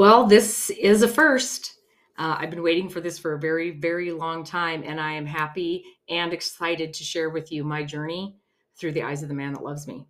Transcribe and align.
Well, 0.00 0.24
this 0.24 0.70
is 0.70 1.02
a 1.02 1.08
first. 1.08 1.74
Uh, 2.18 2.34
I've 2.38 2.48
been 2.48 2.62
waiting 2.62 2.88
for 2.88 3.02
this 3.02 3.18
for 3.18 3.34
a 3.34 3.38
very, 3.38 3.72
very 3.72 4.12
long 4.12 4.44
time, 4.44 4.82
and 4.82 4.98
I 4.98 5.12
am 5.12 5.26
happy 5.26 5.84
and 6.08 6.32
excited 6.32 6.94
to 6.94 7.04
share 7.04 7.28
with 7.28 7.52
you 7.52 7.64
my 7.64 7.82
journey 7.82 8.38
through 8.78 8.92
the 8.92 9.02
eyes 9.02 9.22
of 9.22 9.28
the 9.28 9.34
man 9.34 9.52
that 9.52 9.62
loves 9.62 9.86
me. 9.86 10.06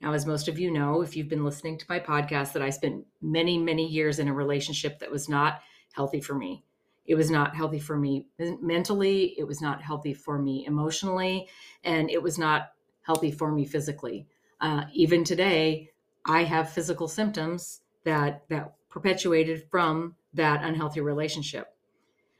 Now, 0.00 0.12
as 0.12 0.26
most 0.26 0.46
of 0.46 0.60
you 0.60 0.70
know, 0.70 1.02
if 1.02 1.16
you've 1.16 1.28
been 1.28 1.44
listening 1.44 1.76
to 1.78 1.86
my 1.88 1.98
podcast, 1.98 2.52
that 2.52 2.62
I 2.62 2.70
spent 2.70 3.04
many, 3.20 3.58
many 3.58 3.84
years 3.84 4.20
in 4.20 4.28
a 4.28 4.32
relationship 4.32 5.00
that 5.00 5.10
was 5.10 5.28
not 5.28 5.58
healthy 5.92 6.20
for 6.20 6.36
me. 6.36 6.62
It 7.04 7.16
was 7.16 7.32
not 7.32 7.56
healthy 7.56 7.80
for 7.80 7.96
me 7.96 8.28
mentally, 8.38 9.34
it 9.36 9.44
was 9.44 9.60
not 9.60 9.82
healthy 9.82 10.14
for 10.14 10.38
me 10.38 10.66
emotionally, 10.66 11.48
and 11.82 12.08
it 12.10 12.22
was 12.22 12.38
not 12.38 12.68
healthy 13.02 13.32
for 13.32 13.50
me 13.50 13.66
physically. 13.66 14.28
Uh, 14.60 14.84
even 14.92 15.24
today, 15.24 15.90
I 16.24 16.44
have 16.44 16.70
physical 16.70 17.08
symptoms 17.08 17.80
that 18.04 18.44
that 18.50 18.74
perpetuated 18.94 19.64
from 19.72 20.14
that 20.34 20.62
unhealthy 20.62 21.00
relationship. 21.00 21.66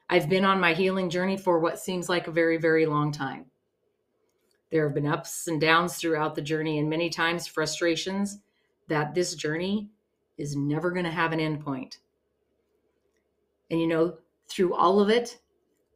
I've 0.09 0.29
been 0.29 0.45
on 0.45 0.61
my 0.61 0.73
healing 0.73 1.11
journey 1.11 1.37
for 1.37 1.59
what 1.59 1.81
seems 1.81 2.09
like 2.09 2.29
a 2.29 2.33
very, 2.33 2.59
very 2.59 2.87
long 2.87 3.11
time. 3.11 3.47
There 4.71 4.85
have 4.85 4.95
been 4.95 5.07
ups 5.07 5.49
and 5.49 5.61
downs 5.61 5.97
throughout 5.97 6.37
the 6.37 6.43
journey, 6.43 6.79
and 6.79 6.89
many 6.89 7.11
times 7.11 7.49
frustrations 7.49 8.39
that 8.87 9.17
this 9.17 9.35
journey 9.35 9.91
is 10.39 10.55
never 10.55 10.93
going 10.93 11.05
to 11.05 11.11
have 11.11 11.33
an 11.33 11.41
end 11.41 11.61
point. 11.61 11.99
And 13.69 13.81
you 13.81 13.89
know, 13.89 14.19
through 14.49 14.75
all 14.75 15.01
of 15.01 15.11
it, 15.11 15.41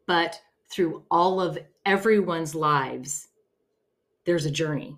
but 0.08 0.40
through 0.72 1.04
all 1.08 1.40
of 1.40 1.56
everyone's 1.86 2.56
lives, 2.56 3.28
there's 4.24 4.44
a 4.44 4.50
journey 4.50 4.96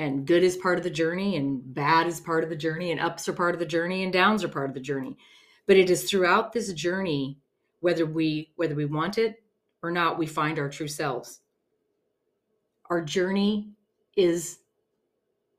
and 0.00 0.26
good 0.26 0.42
is 0.42 0.56
part 0.56 0.78
of 0.78 0.84
the 0.84 0.90
journey 0.90 1.36
and 1.36 1.74
bad 1.74 2.06
is 2.06 2.20
part 2.20 2.42
of 2.42 2.48
the 2.48 2.56
journey 2.56 2.90
and 2.90 2.98
ups 2.98 3.28
are 3.28 3.34
part 3.34 3.54
of 3.54 3.58
the 3.58 3.66
journey 3.66 4.02
and 4.02 4.12
downs 4.12 4.42
are 4.42 4.48
part 4.48 4.70
of 4.70 4.74
the 4.74 4.80
journey. 4.80 5.18
But 5.66 5.76
it 5.76 5.90
is 5.90 6.08
throughout 6.08 6.52
this 6.52 6.72
journey 6.72 7.38
whether 7.80 8.06
we 8.06 8.50
whether 8.56 8.74
we 8.74 8.86
want 8.86 9.18
it 9.18 9.42
or 9.82 9.90
not 9.90 10.18
we 10.18 10.26
find 10.26 10.58
our 10.58 10.70
true 10.70 10.88
selves. 10.88 11.40
Our 12.88 13.02
journey 13.02 13.72
is 14.16 14.60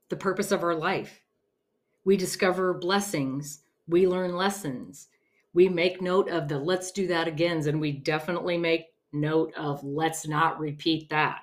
the 0.10 0.16
purpose 0.16 0.52
of 0.52 0.64
our 0.64 0.76
life. 0.76 1.22
We 2.04 2.18
discover 2.18 2.74
blessings 2.74 3.62
we 3.88 4.08
learn 4.08 4.36
lessons 4.36 5.08
we 5.54 5.68
make 5.68 6.02
note 6.02 6.30
of 6.30 6.48
the 6.48 6.58
let's 6.58 6.92
do 6.92 7.08
that 7.08 7.28
agains 7.28 7.68
and 7.68 7.80
we 7.80 7.92
definitely 7.92 8.58
make 8.58 8.86
note 9.12 9.54
of 9.56 9.84
let's 9.84 10.28
not 10.28 10.60
repeat 10.60 11.10
that 11.10 11.42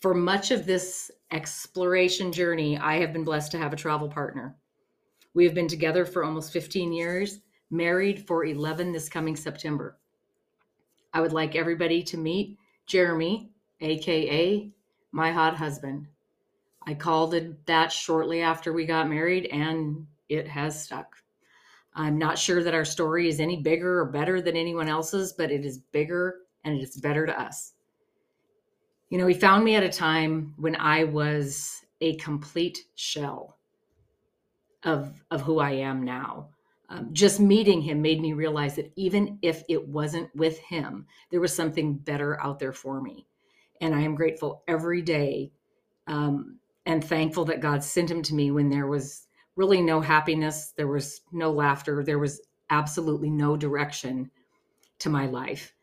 for 0.00 0.14
much 0.14 0.50
of 0.50 0.64
this 0.64 1.10
exploration 1.30 2.32
journey, 2.32 2.78
I 2.78 2.98
have 2.98 3.12
been 3.12 3.24
blessed 3.24 3.52
to 3.52 3.58
have 3.58 3.72
a 3.72 3.76
travel 3.76 4.08
partner. 4.08 4.56
We 5.34 5.44
have 5.44 5.54
been 5.54 5.68
together 5.68 6.04
for 6.04 6.24
almost 6.24 6.52
15 6.52 6.92
years, 6.92 7.40
married 7.70 8.26
for 8.26 8.44
11 8.44 8.92
this 8.92 9.08
coming 9.08 9.36
September. 9.36 9.98
I 11.12 11.20
would 11.20 11.32
like 11.32 11.56
everybody 11.56 12.02
to 12.04 12.16
meet 12.16 12.58
Jeremy, 12.86 13.50
AKA 13.80 14.72
my 15.12 15.32
hot 15.32 15.56
husband. 15.56 16.06
I 16.86 16.94
called 16.94 17.34
it 17.34 17.66
that 17.66 17.92
shortly 17.92 18.40
after 18.40 18.72
we 18.72 18.86
got 18.86 19.08
married, 19.08 19.46
and 19.46 20.06
it 20.28 20.48
has 20.48 20.82
stuck. 20.82 21.16
I'm 21.94 22.18
not 22.18 22.38
sure 22.38 22.62
that 22.62 22.74
our 22.74 22.84
story 22.84 23.28
is 23.28 23.40
any 23.40 23.56
bigger 23.56 24.00
or 24.00 24.06
better 24.06 24.40
than 24.40 24.56
anyone 24.56 24.88
else's, 24.88 25.32
but 25.32 25.50
it 25.50 25.64
is 25.64 25.78
bigger 25.78 26.42
and 26.64 26.76
it 26.76 26.82
is 26.82 26.96
better 26.98 27.26
to 27.26 27.40
us. 27.40 27.72
You 29.10 29.18
know, 29.18 29.26
he 29.26 29.34
found 29.34 29.64
me 29.64 29.74
at 29.76 29.82
a 29.82 29.88
time 29.88 30.54
when 30.56 30.76
I 30.76 31.04
was 31.04 31.80
a 32.00 32.16
complete 32.16 32.78
shell 32.94 33.58
of 34.84 35.22
of 35.30 35.42
who 35.42 35.58
I 35.58 35.72
am 35.72 36.02
now. 36.04 36.50
Um, 36.90 37.10
just 37.12 37.38
meeting 37.40 37.82
him 37.82 38.00
made 38.00 38.20
me 38.20 38.32
realize 38.32 38.76
that 38.76 38.92
even 38.96 39.38
if 39.42 39.62
it 39.68 39.88
wasn't 39.88 40.34
with 40.34 40.58
him, 40.58 41.06
there 41.30 41.40
was 41.40 41.54
something 41.54 41.94
better 41.98 42.40
out 42.42 42.58
there 42.58 42.72
for 42.72 43.02
me, 43.02 43.26
and 43.80 43.94
I 43.94 44.00
am 44.00 44.14
grateful 44.14 44.62
every 44.68 45.02
day 45.02 45.52
um, 46.06 46.58
and 46.86 47.04
thankful 47.04 47.44
that 47.46 47.60
God 47.60 47.84
sent 47.84 48.10
him 48.10 48.22
to 48.22 48.34
me 48.34 48.50
when 48.50 48.70
there 48.70 48.86
was 48.86 49.26
really 49.56 49.82
no 49.82 50.00
happiness, 50.00 50.72
there 50.76 50.88
was 50.88 51.20
no 51.32 51.50
laughter, 51.52 52.02
there 52.04 52.18
was 52.18 52.40
absolutely 52.70 53.30
no 53.30 53.56
direction 53.56 54.30
to 55.00 55.10
my 55.10 55.26
life. 55.26 55.74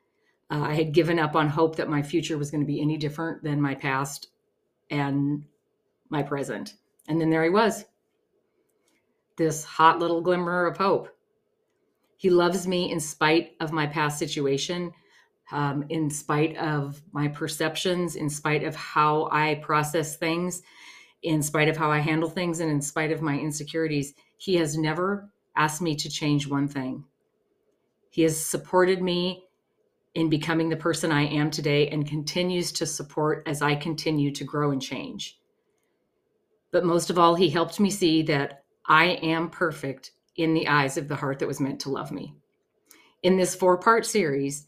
Uh, 0.51 0.61
I 0.61 0.73
had 0.75 0.93
given 0.93 1.19
up 1.19 1.35
on 1.35 1.49
hope 1.49 1.77
that 1.77 1.89
my 1.89 2.03
future 2.03 2.37
was 2.37 2.51
going 2.51 2.61
to 2.61 2.67
be 2.67 2.81
any 2.81 2.97
different 2.97 3.43
than 3.43 3.61
my 3.61 3.75
past 3.75 4.27
and 4.89 5.45
my 6.09 6.21
present. 6.21 6.75
And 7.07 7.19
then 7.19 7.29
there 7.29 7.43
he 7.43 7.49
was, 7.49 7.85
this 9.37 9.63
hot 9.63 9.99
little 9.99 10.21
glimmer 10.21 10.65
of 10.65 10.77
hope. 10.77 11.09
He 12.17 12.29
loves 12.29 12.67
me 12.67 12.91
in 12.91 12.99
spite 12.99 13.55
of 13.59 13.71
my 13.71 13.87
past 13.87 14.17
situation, 14.19 14.93
um, 15.51 15.85
in 15.89 16.09
spite 16.09 16.55
of 16.57 17.01
my 17.11 17.27
perceptions, 17.27 18.15
in 18.15 18.29
spite 18.29 18.63
of 18.63 18.75
how 18.75 19.29
I 19.31 19.55
process 19.55 20.15
things, 20.15 20.61
in 21.23 21.41
spite 21.41 21.67
of 21.67 21.77
how 21.77 21.91
I 21.91 21.99
handle 21.99 22.29
things, 22.29 22.59
and 22.59 22.71
in 22.71 22.81
spite 22.81 23.11
of 23.11 23.21
my 23.21 23.37
insecurities. 23.37 24.13
He 24.37 24.55
has 24.55 24.77
never 24.77 25.29
asked 25.55 25.81
me 25.81 25.95
to 25.95 26.09
change 26.09 26.47
one 26.47 26.67
thing. 26.67 27.03
He 28.09 28.21
has 28.23 28.39
supported 28.39 29.01
me 29.01 29.44
in 30.15 30.29
becoming 30.29 30.69
the 30.69 30.77
person 30.77 31.11
I 31.11 31.23
am 31.23 31.51
today 31.51 31.89
and 31.89 32.07
continues 32.07 32.71
to 32.73 32.85
support 32.85 33.43
as 33.45 33.61
I 33.61 33.75
continue 33.75 34.31
to 34.31 34.45
grow 34.45 34.71
and 34.71 34.81
change. 34.81 35.37
But 36.71 36.85
most 36.85 37.09
of 37.09 37.19
all, 37.19 37.35
he 37.35 37.49
helped 37.49 37.79
me 37.79 37.91
see 37.91 38.23
that 38.23 38.63
I 38.85 39.05
am 39.21 39.49
perfect 39.49 40.11
in 40.37 40.53
the 40.53 40.67
eyes 40.67 40.97
of 40.97 41.09
the 41.09 41.15
heart 41.15 41.39
that 41.39 41.47
was 41.47 41.59
meant 41.59 41.81
to 41.81 41.89
love 41.89 42.11
me. 42.11 42.33
In 43.23 43.37
this 43.37 43.55
four 43.55 43.77
part 43.77 44.05
series, 44.05 44.67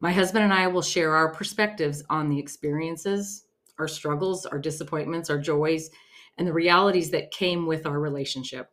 my 0.00 0.12
husband 0.12 0.44
and 0.44 0.52
I 0.52 0.68
will 0.68 0.82
share 0.82 1.14
our 1.14 1.32
perspectives 1.32 2.04
on 2.08 2.28
the 2.28 2.38
experiences, 2.38 3.46
our 3.78 3.88
struggles, 3.88 4.46
our 4.46 4.58
disappointments, 4.58 5.28
our 5.30 5.38
joys, 5.38 5.90
and 6.38 6.46
the 6.46 6.52
realities 6.52 7.10
that 7.10 7.30
came 7.30 7.66
with 7.66 7.86
our 7.86 7.98
relationship. 7.98 8.70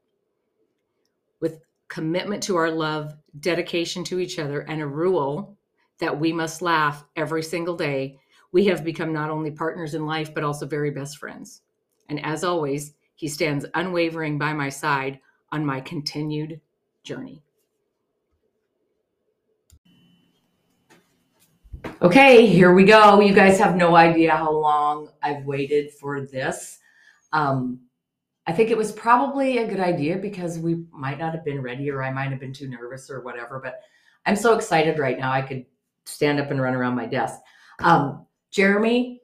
With 1.39 1.61
commitment 1.87 2.43
to 2.43 2.57
our 2.57 2.69
love, 2.69 3.13
dedication 3.39 4.03
to 4.05 4.19
each 4.19 4.37
other, 4.37 4.61
and 4.61 4.81
a 4.81 4.87
rule 4.87 5.57
that 6.01 6.19
we 6.19 6.33
must 6.33 6.61
laugh 6.61 7.05
every 7.15 7.41
single 7.41 7.77
day, 7.77 8.19
we 8.51 8.65
have 8.65 8.83
become 8.83 9.13
not 9.13 9.29
only 9.29 9.51
partners 9.51 9.93
in 9.93 10.05
life, 10.05 10.33
but 10.33 10.43
also 10.43 10.65
very 10.65 10.91
best 10.91 11.17
friends. 11.17 11.61
And 12.09 12.23
as 12.25 12.43
always, 12.43 12.95
he 13.15 13.27
stands 13.27 13.65
unwavering 13.75 14.37
by 14.37 14.51
my 14.51 14.67
side 14.67 15.19
on 15.51 15.65
my 15.65 15.79
continued 15.79 16.59
journey. 17.03 17.43
Okay, 22.01 22.47
here 22.47 22.73
we 22.73 22.83
go. 22.83 23.19
You 23.19 23.33
guys 23.33 23.59
have 23.59 23.75
no 23.75 23.95
idea 23.95 24.35
how 24.35 24.51
long 24.51 25.09
I've 25.21 25.45
waited 25.45 25.91
for 25.93 26.21
this. 26.21 26.79
Um, 27.31 27.79
I 28.47 28.53
think 28.53 28.71
it 28.71 28.77
was 28.77 28.91
probably 28.91 29.59
a 29.59 29.67
good 29.67 29.79
idea 29.79 30.17
because 30.17 30.57
we 30.57 30.83
might 30.91 31.19
not 31.19 31.33
have 31.35 31.45
been 31.45 31.61
ready 31.61 31.91
or 31.91 32.01
I 32.01 32.11
might 32.11 32.31
have 32.31 32.39
been 32.39 32.53
too 32.53 32.67
nervous 32.67 33.09
or 33.09 33.21
whatever, 33.21 33.61
but 33.63 33.81
I'm 34.25 34.35
so 34.35 34.55
excited 34.55 34.97
right 34.97 35.17
now. 35.17 35.31
I 35.31 35.41
could 35.41 35.65
stand 36.05 36.39
up 36.39 36.51
and 36.51 36.61
run 36.61 36.75
around 36.75 36.95
my 36.95 37.05
desk. 37.05 37.39
Um, 37.79 38.25
Jeremy, 38.51 39.21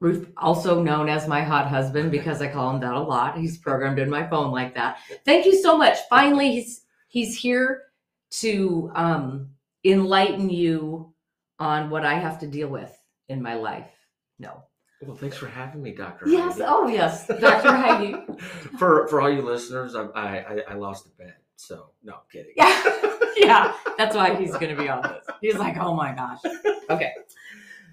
Ruth, 0.00 0.30
also 0.36 0.82
known 0.82 1.08
as 1.08 1.28
my 1.28 1.42
hot 1.42 1.68
husband 1.68 2.10
because 2.10 2.42
I 2.42 2.48
call 2.48 2.74
him 2.74 2.80
that 2.80 2.94
a 2.94 3.00
lot. 3.00 3.38
He's 3.38 3.58
programmed 3.58 3.98
in 3.98 4.10
my 4.10 4.26
phone 4.26 4.50
like 4.50 4.74
that. 4.74 4.98
Thank 5.24 5.46
you 5.46 5.60
so 5.62 5.76
much. 5.76 5.98
Finally, 6.10 6.52
he's 6.52 6.82
he's 7.08 7.36
here 7.36 7.82
to 8.30 8.90
um, 8.94 9.50
enlighten 9.84 10.50
you 10.50 11.14
on 11.58 11.88
what 11.88 12.04
I 12.04 12.14
have 12.14 12.38
to 12.40 12.46
deal 12.46 12.68
with 12.68 12.94
in 13.28 13.40
my 13.40 13.54
life. 13.54 13.90
No. 14.38 14.62
Well, 15.02 15.16
thanks 15.16 15.36
for 15.36 15.46
having 15.46 15.82
me, 15.82 15.92
Doctor. 15.92 16.28
Yes. 16.28 16.54
Heidi. 16.54 16.64
Oh, 16.66 16.88
yes, 16.88 17.26
Doctor 17.26 17.72
Heidi. 17.72 18.16
for 18.78 19.06
for 19.08 19.20
all 19.20 19.30
you 19.30 19.42
listeners, 19.42 19.94
I 19.94 20.02
I, 20.04 20.62
I 20.70 20.74
lost 20.74 21.06
a 21.06 21.10
bet, 21.22 21.42
so 21.56 21.90
no 22.02 22.14
I'm 22.14 22.20
kidding. 22.30 22.52
Yeah. 22.56 22.82
yeah, 23.36 23.74
that's 23.98 24.14
why 24.14 24.34
he's 24.34 24.52
going 24.52 24.74
to 24.74 24.80
be 24.80 24.88
on 24.88 25.02
this. 25.02 25.26
He's 25.40 25.56
like, 25.56 25.76
oh 25.78 25.94
my 25.94 26.14
gosh. 26.14 26.40
Okay. 26.88 27.12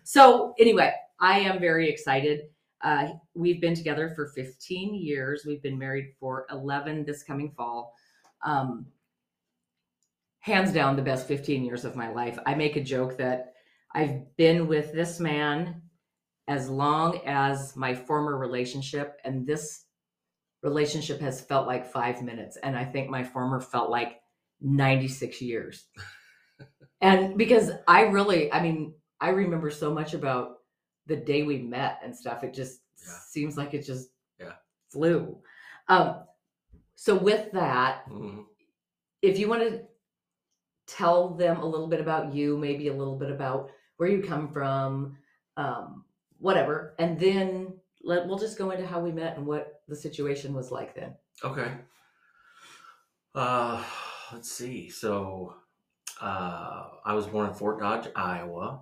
So, 0.04 0.54
anyway, 0.60 0.94
I 1.20 1.40
am 1.40 1.60
very 1.60 1.90
excited. 1.90 2.42
Uh, 2.82 3.08
we've 3.34 3.62
been 3.62 3.76
together 3.76 4.12
for 4.16 4.28
15 4.28 4.94
years. 4.96 5.46
We've 5.46 5.64
been 5.64 5.78
married 5.78 6.14
for 6.20 6.46
11 6.52 7.06
this 7.06 7.24
coming 7.24 7.52
fall. 7.52 7.96
Um, 8.46 8.86
hands 10.40 10.74
down, 10.74 10.98
the 10.98 11.02
best 11.02 11.28
15 11.28 11.64
years 11.64 11.86
of 11.86 11.96
my 11.96 12.10
life. 12.10 12.38
I 12.46 12.54
make 12.54 12.76
a 12.76 12.84
joke 12.84 13.18
that 13.18 13.54
I've 13.96 14.36
been 14.36 14.68
with 14.68 14.92
this 14.92 15.20
man 15.20 15.82
as 16.50 16.70
long 16.70 17.22
as 17.26 17.76
my 17.78 17.96
former 17.96 18.38
relationship, 18.38 19.18
and 19.24 19.48
this 19.48 19.86
relationship 20.64 21.20
has 21.20 21.42
felt 21.42 21.68
like 21.68 21.86
five 21.92 22.22
minutes. 22.22 22.58
And 22.64 22.76
I 22.76 22.86
think 22.86 23.10
my 23.10 23.24
former 23.24 23.60
felt 23.60 23.90
like 23.90 24.22
96 24.62 25.42
years. 25.42 25.88
and 27.02 27.38
because 27.38 27.72
I 27.88 28.04
really, 28.04 28.52
I 28.52 28.62
mean, 28.64 28.94
I 29.20 29.30
remember 29.30 29.70
so 29.70 29.94
much 29.94 30.14
about 30.14 30.60
the 31.06 31.18
day 31.18 31.44
we 31.44 31.58
met 31.60 32.00
and 32.04 32.16
stuff. 32.16 32.44
It 32.44 32.54
just 32.54 32.80
Yeah. 33.06 33.14
seems 33.28 33.58
like 33.58 33.74
it 33.74 33.84
just 33.84 34.10
Yeah. 34.40 34.54
flew. 34.90 35.42
Um, 35.90 36.24
so 36.96 37.18
with 37.18 37.52
that, 37.52 38.06
Mhm. 38.10 38.46
if 39.22 39.38
you 39.38 39.50
want 39.50 39.64
to 39.64 39.86
tell 40.88 41.30
them 41.30 41.58
a 41.58 41.66
little 41.66 41.88
bit 41.88 42.00
about 42.00 42.34
you, 42.34 42.58
maybe 42.58 42.88
a 42.88 42.94
little 42.94 43.18
bit 43.18 43.32
about 43.32 43.72
where 43.98 44.10
you 44.10 44.22
come 44.24 44.48
from, 44.48 45.18
um, 45.58 46.06
whatever, 46.40 46.96
and 47.00 47.20
then 47.20 47.73
let 48.04 48.28
we'll 48.28 48.38
just 48.38 48.58
go 48.58 48.72
into 48.72 48.86
how 48.86 49.00
we 49.00 49.12
met 49.12 49.38
and 49.38 49.46
what 49.46 49.82
the 49.88 49.96
situation 49.96 50.54
was 50.54 50.72
like 50.72 50.96
then. 50.96 51.16
Okay. 51.44 51.72
Uh, 53.34 53.84
let's 54.32 54.52
see. 54.52 54.90
So, 54.90 55.56
uh, 56.22 56.88
I 57.06 57.14
was 57.14 57.26
born 57.26 57.50
in 57.50 57.56
Fort 57.56 57.80
Dodge, 57.80 58.08
Iowa. 58.16 58.82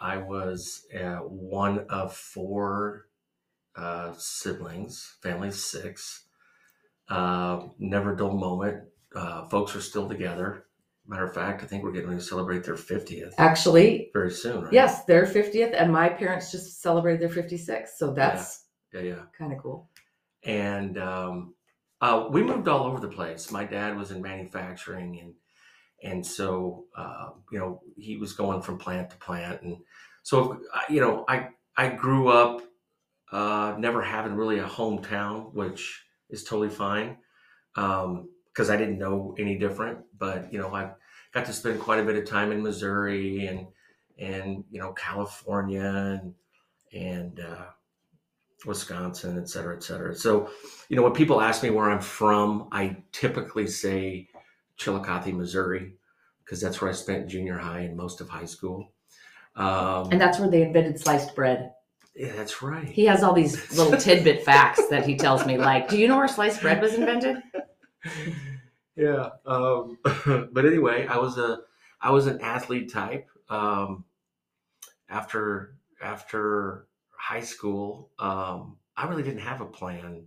I 0.00 0.18
was 0.18 0.86
uh, 0.98 1.16
one 1.18 1.86
of 1.88 2.14
four 2.14 3.06
uh, 3.76 4.12
siblings, 4.16 5.16
family 5.22 5.50
six. 5.50 6.24
Uh, 7.08 7.68
never 7.78 8.16
dull 8.16 8.36
moment. 8.36 8.84
Uh, 9.14 9.46
folks 9.48 9.76
are 9.76 9.80
still 9.80 10.08
together. 10.08 10.64
Matter 11.08 11.24
of 11.24 11.34
fact, 11.34 11.62
I 11.62 11.66
think 11.66 11.84
we're 11.84 11.92
getting 11.92 12.08
ready 12.08 12.20
to 12.20 12.26
celebrate 12.26 12.64
their 12.64 12.74
50th 12.74 13.32
Actually, 13.38 14.10
very 14.12 14.30
soon, 14.30 14.62
right? 14.64 14.72
yes, 14.72 15.04
their 15.04 15.24
50th, 15.24 15.74
and 15.80 15.92
my 15.92 16.08
parents 16.08 16.50
just 16.50 16.80
celebrated 16.82 17.20
their 17.20 17.44
56th, 17.44 17.90
so 17.96 18.12
that's 18.12 18.64
Yeah, 18.92 19.00
yeah. 19.02 19.22
kind 19.38 19.52
of 19.52 19.58
cool. 19.58 19.88
and 20.44 20.98
um, 20.98 21.54
uh, 22.00 22.28
we 22.30 22.42
moved 22.42 22.68
all 22.68 22.84
over 22.86 23.00
the 23.00 23.08
place. 23.08 23.50
My 23.50 23.64
dad 23.64 23.96
was 23.96 24.10
in 24.10 24.20
manufacturing, 24.22 25.20
and 25.20 25.34
and 26.02 26.26
so 26.26 26.84
uh, 26.96 27.30
you 27.52 27.58
know 27.58 27.80
he 27.96 28.16
was 28.16 28.32
going 28.34 28.60
from 28.62 28.76
plant 28.78 29.10
to 29.10 29.16
plant, 29.16 29.62
and 29.62 29.76
so 30.22 30.60
you 30.90 31.00
know 31.00 31.24
I 31.28 31.48
I 31.76 31.88
grew 31.90 32.28
up 32.28 32.62
uh, 33.32 33.74
never 33.78 34.02
having 34.02 34.34
really 34.34 34.58
a 34.58 34.66
hometown, 34.66 35.52
which 35.54 36.02
is 36.30 36.44
totally 36.44 36.68
fine 36.70 37.16
because 38.56 38.70
I 38.70 38.76
didn't 38.78 38.98
know 38.98 39.34
any 39.38 39.58
different. 39.58 39.98
But 40.18 40.50
you 40.50 40.58
know 40.58 40.74
I 40.74 40.90
got 41.32 41.44
to 41.46 41.52
spend 41.52 41.78
quite 41.80 42.00
a 42.00 42.04
bit 42.04 42.16
of 42.16 42.24
time 42.24 42.52
in 42.52 42.62
Missouri 42.62 43.46
and 43.46 43.66
and 44.18 44.64
you 44.70 44.80
know 44.80 44.92
California 44.92 45.82
and 46.22 46.34
and 46.92 47.40
uh, 47.40 47.66
Wisconsin, 48.64 49.38
et 49.38 49.48
cetera, 49.48 49.76
et 49.76 49.82
cetera. 49.82 50.14
So, 50.14 50.50
you 50.88 50.96
know, 50.96 51.02
when 51.02 51.12
people 51.12 51.42
ask 51.42 51.62
me 51.62 51.68
where 51.70 51.90
I'm 51.90 52.00
from, 52.00 52.68
I 52.72 52.96
typically 53.12 53.66
say 53.66 54.28
Chillicothe, 54.78 55.34
Missouri, 55.34 55.94
because 56.44 56.60
that's 56.60 56.80
where 56.80 56.88
I 56.90 56.94
spent 56.94 57.28
junior 57.28 57.58
high 57.58 57.80
and 57.80 57.96
most 57.96 58.20
of 58.22 58.28
high 58.30 58.46
school. 58.46 58.92
Um, 59.56 60.08
And 60.10 60.20
that's 60.20 60.38
where 60.38 60.48
they 60.48 60.62
invented 60.62 60.98
sliced 60.98 61.34
bread. 61.34 61.72
yeah, 62.14 62.32
that's 62.34 62.62
right. 62.62 62.88
He 62.88 63.04
has 63.06 63.22
all 63.22 63.34
these 63.34 63.76
little 63.76 63.98
tidbit 63.98 64.42
facts 64.44 64.86
that 64.88 65.04
he 65.06 65.16
tells 65.16 65.44
me, 65.44 65.58
like, 65.58 65.88
do 65.88 65.98
you 65.98 66.08
know 66.08 66.16
where 66.16 66.28
sliced 66.28 66.62
bread 66.62 66.80
was 66.80 66.94
invented? 66.94 67.42
Yeah. 68.96 69.30
Um, 69.44 69.98
but 70.52 70.64
anyway, 70.64 71.06
I 71.06 71.18
was 71.18 71.38
a 71.38 71.60
I 72.00 72.10
was 72.10 72.26
an 72.26 72.40
athlete 72.40 72.92
type. 72.92 73.28
Um, 73.48 74.04
after 75.08 75.76
after 76.02 76.88
high 77.10 77.40
school, 77.40 78.10
um, 78.18 78.76
I 78.96 79.06
really 79.06 79.22
didn't 79.22 79.40
have 79.40 79.60
a 79.60 79.66
plan 79.66 80.26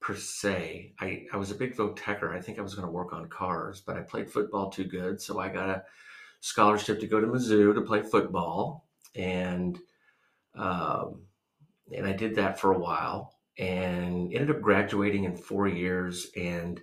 per 0.00 0.14
se. 0.14 0.94
I, 1.00 1.26
I 1.32 1.36
was 1.36 1.50
a 1.50 1.56
big 1.56 1.76
votecher. 1.76 2.34
I 2.34 2.40
think 2.40 2.58
I 2.58 2.62
was 2.62 2.74
going 2.74 2.86
to 2.86 2.92
work 2.92 3.12
on 3.12 3.28
cars, 3.28 3.82
but 3.84 3.96
I 3.96 4.00
played 4.00 4.30
football 4.30 4.70
too 4.70 4.84
good, 4.84 5.20
so 5.20 5.38
I 5.38 5.48
got 5.48 5.68
a 5.68 5.84
scholarship 6.40 7.00
to 7.00 7.06
go 7.06 7.20
to 7.20 7.26
Mizzou 7.26 7.74
to 7.74 7.80
play 7.82 8.02
football, 8.02 8.86
and 9.14 9.78
um, 10.54 11.22
and 11.94 12.06
I 12.06 12.12
did 12.12 12.34
that 12.36 12.60
for 12.60 12.72
a 12.72 12.78
while, 12.78 13.37
and 13.58 14.32
ended 14.32 14.50
up 14.50 14.62
graduating 14.62 15.24
in 15.24 15.36
four 15.36 15.66
years, 15.68 16.30
and 16.36 16.80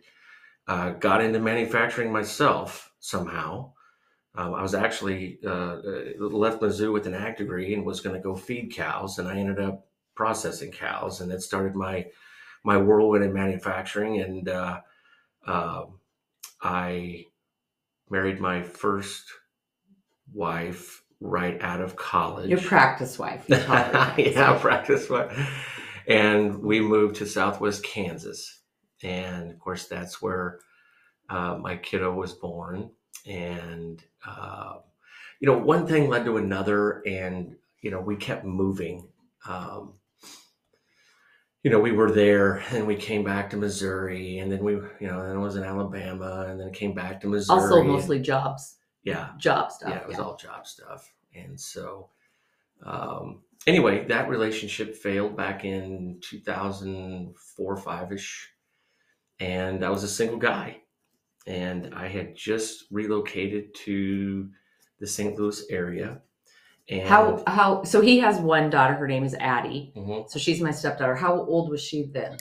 uh, 0.67 0.91
got 0.91 1.21
into 1.21 1.39
manufacturing 1.39 2.11
myself 2.11 2.91
somehow. 2.99 3.71
Um, 4.37 4.53
I 4.53 4.61
was 4.61 4.73
actually 4.73 5.39
uh, 5.45 5.49
uh, 5.49 6.01
left 6.19 6.61
Mizzou 6.61 6.91
with 6.91 7.07
an 7.07 7.13
ag 7.13 7.37
degree 7.37 7.73
and 7.73 7.85
was 7.85 8.01
going 8.01 8.15
to 8.15 8.21
go 8.21 8.35
feed 8.35 8.73
cows, 8.73 9.17
and 9.17 9.27
I 9.27 9.37
ended 9.37 9.59
up 9.59 9.87
processing 10.15 10.71
cows, 10.71 11.21
and 11.21 11.31
it 11.31 11.41
started 11.41 11.75
my 11.75 12.07
my 12.63 12.77
whirlwind 12.77 13.23
in 13.23 13.33
manufacturing. 13.33 14.19
And 14.19 14.49
uh, 14.49 14.81
um 15.45 15.99
I 16.61 17.25
married 18.09 18.39
my 18.39 18.63
first 18.63 19.23
wife 20.33 21.03
right 21.21 21.61
out 21.61 21.81
of 21.81 21.95
college. 21.95 22.49
Your 22.49 22.59
practice 22.59 23.17
wife. 23.17 23.45
you 23.47 23.55
yeah, 23.57 24.57
practice 24.59 25.09
what? 25.09 25.31
And 26.07 26.61
we 26.61 26.79
moved 26.81 27.15
to 27.17 27.25
Southwest 27.25 27.83
Kansas, 27.83 28.59
and 29.03 29.51
of 29.51 29.59
course 29.59 29.87
that's 29.87 30.21
where 30.21 30.59
uh, 31.29 31.57
my 31.57 31.77
kiddo 31.77 32.13
was 32.13 32.33
born. 32.33 32.91
And 33.25 34.03
uh, 34.25 34.75
you 35.39 35.47
know, 35.47 35.57
one 35.57 35.87
thing 35.87 36.09
led 36.09 36.25
to 36.25 36.37
another, 36.37 37.01
and 37.07 37.55
you 37.81 37.91
know, 37.91 37.99
we 37.99 38.15
kept 38.15 38.45
moving. 38.45 39.07
Um, 39.47 39.93
you 41.63 41.71
know, 41.71 41.79
we 41.79 41.91
were 41.91 42.11
there, 42.11 42.63
and 42.71 42.85
we 42.85 42.95
came 42.95 43.23
back 43.23 43.49
to 43.49 43.57
Missouri, 43.57 44.37
and 44.37 44.51
then 44.51 44.63
we, 44.63 44.73
you 44.73 45.07
know, 45.07 45.25
then 45.25 45.35
it 45.35 45.39
was 45.39 45.55
in 45.55 45.63
Alabama, 45.63 46.45
and 46.47 46.59
then 46.59 46.71
came 46.71 46.93
back 46.93 47.19
to 47.21 47.27
Missouri. 47.27 47.59
Also, 47.59 47.79
and- 47.79 47.89
mostly 47.89 48.19
jobs, 48.19 48.75
yeah, 49.03 49.29
job 49.37 49.71
stuff. 49.71 49.89
yeah, 49.89 50.01
it 50.01 50.07
was 50.07 50.19
all 50.19 50.35
job 50.35 50.67
stuff. 50.67 51.11
And 51.33 51.59
so, 51.59 52.09
um, 52.83 53.41
anyway, 53.67 54.05
that 54.07 54.29
relationship 54.29 54.95
failed 54.95 55.35
back 55.37 55.65
in 55.65 56.19
2004, 56.21 57.77
five 57.77 58.11
ish. 58.11 58.49
And 59.39 59.83
I 59.83 59.89
was 59.89 60.03
a 60.03 60.07
single 60.07 60.37
guy. 60.37 60.81
And 61.47 61.93
I 61.93 62.07
had 62.07 62.35
just 62.35 62.85
relocated 62.91 63.75
to 63.85 64.49
the 64.99 65.07
St. 65.07 65.37
Louis 65.37 65.63
area. 65.69 66.21
And 66.89 67.07
How 67.07 67.43
how 67.47 67.83
so 67.83 67.99
he 68.01 68.19
has 68.19 68.39
one 68.39 68.69
daughter, 68.69 68.93
her 68.93 69.07
name 69.07 69.23
is 69.23 69.33
Addie. 69.39 69.91
Mhm. 69.95 70.29
So 70.29 70.37
she's 70.39 70.61
my 70.61 70.71
stepdaughter. 70.71 71.15
How 71.15 71.33
old 71.41 71.69
was 71.69 71.81
she 71.81 72.03
then? 72.03 72.37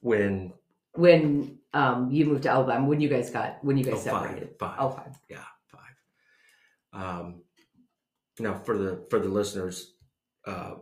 when 0.00 0.52
When 0.94 1.58
um 1.72 2.10
you 2.10 2.26
moved 2.26 2.42
to 2.44 2.50
Alabama, 2.50 2.86
when 2.86 3.00
you 3.00 3.08
guys 3.08 3.30
got 3.30 3.62
when 3.64 3.78
you 3.78 3.86
oh, 3.88 3.92
guys 3.92 4.04
five, 4.06 4.22
separated. 4.26 4.56
five. 4.58 4.76
Oh 4.78 4.90
five. 4.90 5.16
yeah 5.28 5.44
five 5.68 5.96
um 6.92 7.42
now 8.38 8.54
for 8.54 8.76
the 8.76 9.06
for 9.10 9.18
the 9.18 9.28
listeners 9.28 9.94
uh 10.46 10.74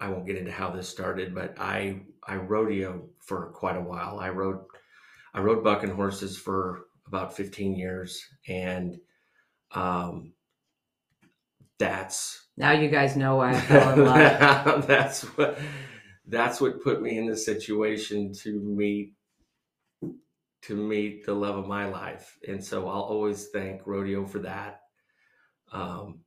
i 0.00 0.08
won't 0.08 0.26
get 0.26 0.36
into 0.36 0.52
how 0.52 0.70
this 0.70 0.88
started 0.88 1.34
but 1.34 1.54
i 1.58 2.00
i 2.26 2.36
rodeo 2.36 3.08
for 3.18 3.50
quite 3.52 3.76
a 3.76 3.80
while. 3.80 4.18
I 4.18 4.30
rode 4.30 4.60
i 5.34 5.40
rode 5.40 5.64
bucking 5.64 5.90
horses 5.90 6.36
for 6.36 6.86
about 7.06 7.36
15 7.36 7.74
years 7.74 8.24
and 8.48 8.98
um 9.72 10.32
that's 11.78 12.46
Now 12.56 12.72
you 12.72 12.88
guys 12.88 13.16
know 13.16 13.36
why 13.36 13.50
I 13.50 13.60
fell 13.60 13.92
in 13.94 14.04
love. 14.04 14.86
that's 14.86 15.22
what 15.36 15.58
that's 16.26 16.60
what 16.60 16.82
put 16.82 17.02
me 17.02 17.18
in 17.18 17.26
the 17.26 17.36
situation 17.36 18.32
to 18.34 18.60
meet 18.60 19.14
to 20.62 20.76
meet 20.76 21.26
the 21.26 21.34
love 21.34 21.56
of 21.56 21.66
my 21.66 21.86
life. 21.86 22.38
And 22.46 22.64
so 22.64 22.88
i'll 22.88 23.02
always 23.02 23.48
thank 23.48 23.86
rodeo 23.86 24.26
for 24.26 24.40
that. 24.40 24.82
Um 25.72 26.20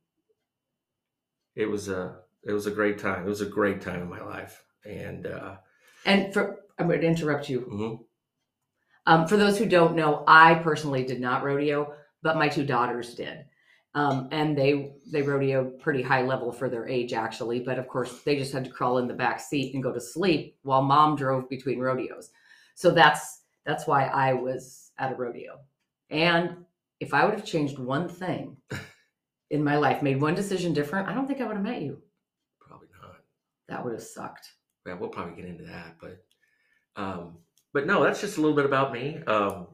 it 1.56 1.66
was 1.66 1.88
a 1.88 2.18
it 2.44 2.52
was 2.52 2.66
a 2.66 2.70
great 2.70 2.98
time 2.98 3.24
it 3.24 3.28
was 3.28 3.40
a 3.42 3.46
great 3.46 3.80
time 3.80 4.02
in 4.02 4.08
my 4.10 4.20
life 4.22 4.64
and 4.86 5.26
uh 5.26 5.56
and 6.04 6.32
for 6.32 6.60
I'm 6.78 6.88
going 6.88 7.00
to 7.00 7.06
interrupt 7.06 7.48
you. 7.48 7.60
mhm. 7.62 8.04
Um, 9.06 9.26
for 9.28 9.36
those 9.36 9.58
who 9.58 9.66
don't 9.66 9.94
know, 9.96 10.24
I 10.26 10.56
personally 10.56 11.04
did 11.04 11.20
not 11.20 11.44
rodeo, 11.44 11.94
but 12.22 12.36
my 12.36 12.48
two 12.48 12.64
daughters 12.64 13.14
did. 13.14 13.44
Um, 13.94 14.28
and 14.30 14.56
they 14.58 14.92
they 15.10 15.22
rodeoed 15.22 15.78
pretty 15.80 16.02
high 16.02 16.22
level 16.22 16.52
for 16.52 16.68
their 16.68 16.86
age, 16.86 17.14
actually. 17.14 17.60
But 17.60 17.78
of 17.78 17.88
course, 17.88 18.22
they 18.22 18.36
just 18.36 18.52
had 18.52 18.64
to 18.64 18.70
crawl 18.70 18.98
in 18.98 19.08
the 19.08 19.14
back 19.14 19.40
seat 19.40 19.74
and 19.74 19.82
go 19.82 19.92
to 19.92 20.00
sleep 20.00 20.58
while 20.62 20.82
mom 20.82 21.16
drove 21.16 21.48
between 21.48 21.78
rodeos. 21.80 22.30
So 22.74 22.90
that's 22.90 23.42
that's 23.64 23.86
why 23.86 24.04
I 24.06 24.34
was 24.34 24.90
at 24.98 25.12
a 25.12 25.14
rodeo. 25.14 25.60
And 26.10 26.66
if 27.00 27.14
I 27.14 27.24
would 27.24 27.34
have 27.34 27.44
changed 27.44 27.78
one 27.78 28.08
thing 28.08 28.58
in 29.50 29.62
my 29.62 29.76
life, 29.76 30.02
made 30.02 30.20
one 30.20 30.34
decision 30.34 30.72
different, 30.72 31.08
I 31.08 31.14
don't 31.14 31.26
think 31.26 31.40
I 31.40 31.46
would 31.46 31.56
have 31.56 31.64
met 31.64 31.82
you. 31.82 32.02
probably 32.60 32.88
not 33.00 33.16
That 33.68 33.84
would 33.84 33.92
have 33.92 34.02
sucked. 34.02 34.48
Yeah, 34.86 34.94
we'll 34.94 35.10
probably 35.10 35.34
get 35.34 35.50
into 35.50 35.64
that, 35.64 35.96
but 36.00 36.24
um, 36.96 37.38
but 37.72 37.86
no, 37.86 38.02
that's 38.02 38.20
just 38.20 38.38
a 38.38 38.40
little 38.40 38.56
bit 38.56 38.64
about 38.64 38.92
me. 38.92 39.18
Um, 39.26 39.68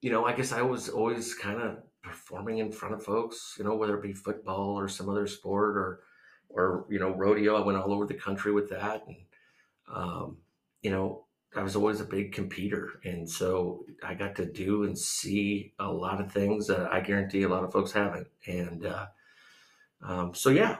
you 0.00 0.10
know, 0.10 0.24
I 0.24 0.32
guess 0.32 0.52
I 0.52 0.62
was 0.62 0.88
always 0.88 1.34
kind 1.34 1.60
of 1.60 1.78
performing 2.02 2.58
in 2.58 2.72
front 2.72 2.94
of 2.94 3.04
folks, 3.04 3.56
you 3.58 3.64
know, 3.64 3.74
whether 3.74 3.96
it 3.96 4.02
be 4.02 4.12
football 4.12 4.78
or 4.78 4.88
some 4.88 5.08
other 5.08 5.26
sport 5.26 5.76
or 5.76 6.00
or 6.48 6.86
you 6.88 6.98
know 6.98 7.10
rodeo. 7.10 7.56
I 7.56 7.64
went 7.64 7.78
all 7.78 7.92
over 7.92 8.06
the 8.06 8.14
country 8.14 8.52
with 8.52 8.70
that, 8.70 9.04
and 9.06 9.16
um, 9.92 10.38
you 10.82 10.90
know, 10.90 11.26
I 11.56 11.62
was 11.62 11.76
always 11.76 12.00
a 12.00 12.04
big 12.04 12.32
competitor, 12.32 13.00
and 13.04 13.28
so 13.28 13.84
I 14.04 14.14
got 14.14 14.36
to 14.36 14.46
do 14.46 14.84
and 14.84 14.96
see 14.96 15.72
a 15.78 15.90
lot 15.90 16.20
of 16.20 16.30
things 16.30 16.66
that 16.66 16.92
I 16.92 17.00
guarantee 17.00 17.42
a 17.42 17.48
lot 17.48 17.64
of 17.64 17.72
folks 17.72 17.92
haven't. 17.92 18.28
And 18.46 18.84
uh, 18.86 19.06
um, 20.02 20.34
so, 20.34 20.50
yeah, 20.50 20.78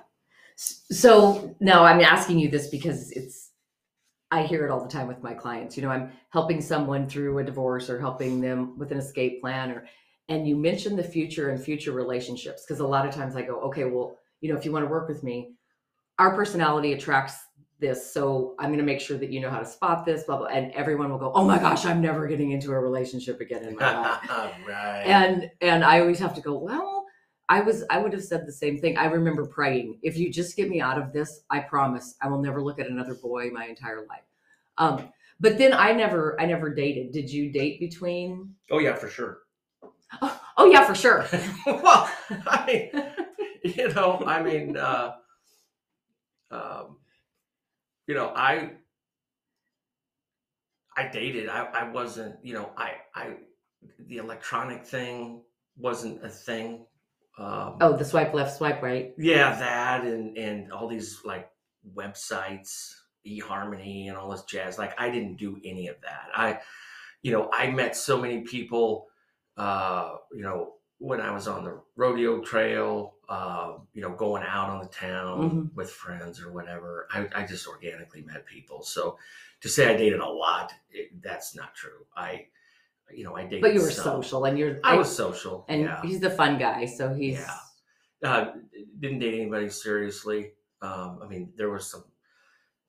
So 0.90 1.54
now 1.60 1.84
I'm 1.84 2.00
asking 2.00 2.40
you 2.40 2.48
this 2.48 2.68
because 2.68 3.12
it's, 3.12 3.50
I 4.32 4.42
hear 4.42 4.66
it 4.66 4.70
all 4.72 4.82
the 4.82 4.90
time 4.90 5.06
with 5.06 5.22
my 5.22 5.32
clients. 5.32 5.76
You 5.76 5.84
know, 5.84 5.90
I'm 5.90 6.10
helping 6.30 6.60
someone 6.60 7.08
through 7.08 7.38
a 7.38 7.44
divorce 7.44 7.88
or 7.88 8.00
helping 8.00 8.40
them 8.40 8.76
with 8.76 8.90
an 8.90 8.98
escape 8.98 9.40
plan 9.40 9.70
or, 9.70 9.86
and 10.28 10.48
you 10.48 10.56
mentioned 10.56 10.98
the 10.98 11.04
future 11.04 11.50
and 11.50 11.62
future 11.62 11.92
relationships. 11.92 12.66
Cause 12.66 12.80
a 12.80 12.86
lot 12.86 13.06
of 13.06 13.14
times 13.14 13.36
I 13.36 13.42
go, 13.42 13.60
okay, 13.62 13.84
well, 13.84 14.18
you 14.40 14.52
know, 14.52 14.58
if 14.58 14.64
you 14.64 14.72
want 14.72 14.84
to 14.84 14.90
work 14.90 15.08
with 15.08 15.22
me, 15.22 15.52
our 16.18 16.34
personality 16.34 16.92
attracts 16.92 17.36
this. 17.80 18.12
So 18.12 18.54
I'm 18.58 18.66
going 18.66 18.78
to 18.78 18.84
make 18.84 19.00
sure 19.00 19.16
that 19.18 19.30
you 19.30 19.40
know 19.40 19.50
how 19.50 19.58
to 19.58 19.66
spot 19.66 20.04
this, 20.04 20.24
blah, 20.24 20.38
blah. 20.38 20.46
And 20.46 20.72
everyone 20.72 21.10
will 21.10 21.18
go, 21.18 21.32
oh 21.34 21.44
my 21.44 21.58
gosh, 21.58 21.84
I'm 21.84 22.00
never 22.00 22.26
getting 22.26 22.50
into 22.50 22.72
a 22.72 22.78
relationship 22.78 23.40
again 23.40 23.64
in 23.64 23.76
my 23.76 23.98
life 24.00 24.28
right. 24.66 25.04
and 25.06 25.50
and 25.60 25.84
i 25.84 26.00
always 26.00 26.18
have 26.18 26.34
to 26.34 26.40
go 26.40 26.56
well 26.58 27.04
i 27.48 27.60
was 27.60 27.84
i 27.90 27.98
would 27.98 28.12
have 28.12 28.22
said 28.22 28.46
the 28.46 28.52
same 28.52 28.78
thing 28.78 28.96
i 28.96 29.06
remember 29.06 29.46
praying 29.46 29.98
if 30.02 30.16
you 30.16 30.32
just 30.32 30.56
get 30.56 30.68
me 30.68 30.80
out 30.80 30.98
of 30.98 31.12
this 31.12 31.40
i 31.50 31.58
promise 31.58 32.14
i 32.22 32.28
will 32.28 32.40
never 32.40 32.62
look 32.62 32.78
at 32.78 32.86
another 32.86 33.14
boy 33.14 33.50
my 33.50 33.66
entire 33.66 34.06
life 34.08 34.24
um 34.78 35.08
but 35.40 35.58
then 35.58 35.72
i 35.72 35.92
never 35.92 36.40
i 36.40 36.46
never 36.46 36.72
dated 36.74 37.12
did 37.12 37.30
you 37.30 37.50
date 37.50 37.80
between 37.80 38.54
oh 38.70 38.78
yeah, 38.78 38.94
for 38.94 39.08
sure. 39.08 39.38
oh, 40.22 40.40
oh 40.56 40.66
yeah 40.66 40.84
for 40.84 40.94
sure 40.94 41.26
well, 41.66 42.10
I 42.46 42.66
mean, 42.66 43.04
you 43.76 43.88
know, 43.88 44.22
I 44.26 44.42
mean, 44.42 44.76
uh, 44.76 45.12
um, 46.50 46.97
you 48.08 48.14
know, 48.14 48.32
I, 48.34 48.70
I 50.96 51.06
dated. 51.06 51.48
I, 51.48 51.66
I 51.66 51.90
wasn't, 51.90 52.34
you 52.42 52.54
know, 52.54 52.70
I, 52.76 52.94
I, 53.14 53.34
the 54.08 54.16
electronic 54.16 54.84
thing 54.84 55.42
wasn't 55.76 56.24
a 56.24 56.28
thing. 56.28 56.86
Um, 57.38 57.76
oh 57.80 57.96
the 57.96 58.04
swipe 58.04 58.34
left 58.34 58.56
swipe 58.56 58.82
right 58.82 59.14
yeah, 59.16 59.56
that 59.60 60.02
and 60.02 60.36
and 60.36 60.72
all 60.72 60.88
these 60.88 61.20
like 61.24 61.48
websites, 61.94 62.92
eHarmony, 63.24 64.08
and 64.08 64.16
all 64.16 64.30
this 64.32 64.42
jazz. 64.42 64.76
Like, 64.76 65.00
I 65.00 65.08
didn't 65.08 65.36
do 65.36 65.60
any 65.64 65.86
of 65.86 66.00
that. 66.02 66.28
I, 66.34 66.58
you 67.22 67.30
know, 67.30 67.48
I 67.52 67.70
met 67.70 67.94
so 67.94 68.20
many 68.20 68.40
people. 68.40 69.06
Uh, 69.56 70.16
you 70.32 70.42
know, 70.42 70.74
when 70.98 71.20
I 71.20 71.30
was 71.30 71.46
on 71.46 71.64
the 71.64 71.80
rodeo 71.96 72.40
trail, 72.40 73.14
uh, 73.28 73.74
you 73.92 74.02
know, 74.02 74.14
going 74.16 74.42
out 74.42 74.68
on 74.70 74.80
the 74.80 74.88
town 74.88 75.50
Mhm. 75.50 75.74
with 75.74 75.90
friends 75.90 76.42
or 76.42 76.50
whatever, 76.52 77.06
I, 77.12 77.28
I 77.34 77.46
just 77.46 77.66
organically 77.68 78.22
met 78.22 78.46
people. 78.46 78.82
So 78.82 79.16
to 79.60 79.68
say 79.68 79.88
I 79.92 79.96
dated 79.96 80.20
a 80.20 80.28
lot, 80.28 80.72
it, 80.90 81.22
that's 81.22 81.54
not 81.54 81.74
true. 81.74 82.04
I, 82.16 82.46
you 83.12 83.22
know, 83.24 83.36
I 83.36 83.44
dated. 83.44 83.62
but 83.62 83.74
you 83.74 83.80
were 83.82 83.90
some. 83.90 84.04
social 84.22 84.44
and 84.44 84.58
you're 84.58 84.80
I 84.82 84.96
was 84.96 85.14
social. 85.14 85.64
and 85.68 85.82
yeah. 85.82 86.02
he's 86.02 86.20
the 86.20 86.30
fun 86.30 86.58
guy 86.58 86.84
so 86.86 87.14
he's 87.14 87.38
Yeah. 87.38 87.58
Uh, 88.20 88.52
didn't 88.98 89.20
date 89.20 89.34
anybody 89.40 89.68
seriously. 89.70 90.54
Um, 90.82 91.20
I 91.22 91.28
mean, 91.28 91.52
there 91.56 91.70
was 91.70 91.88
some 91.88 92.04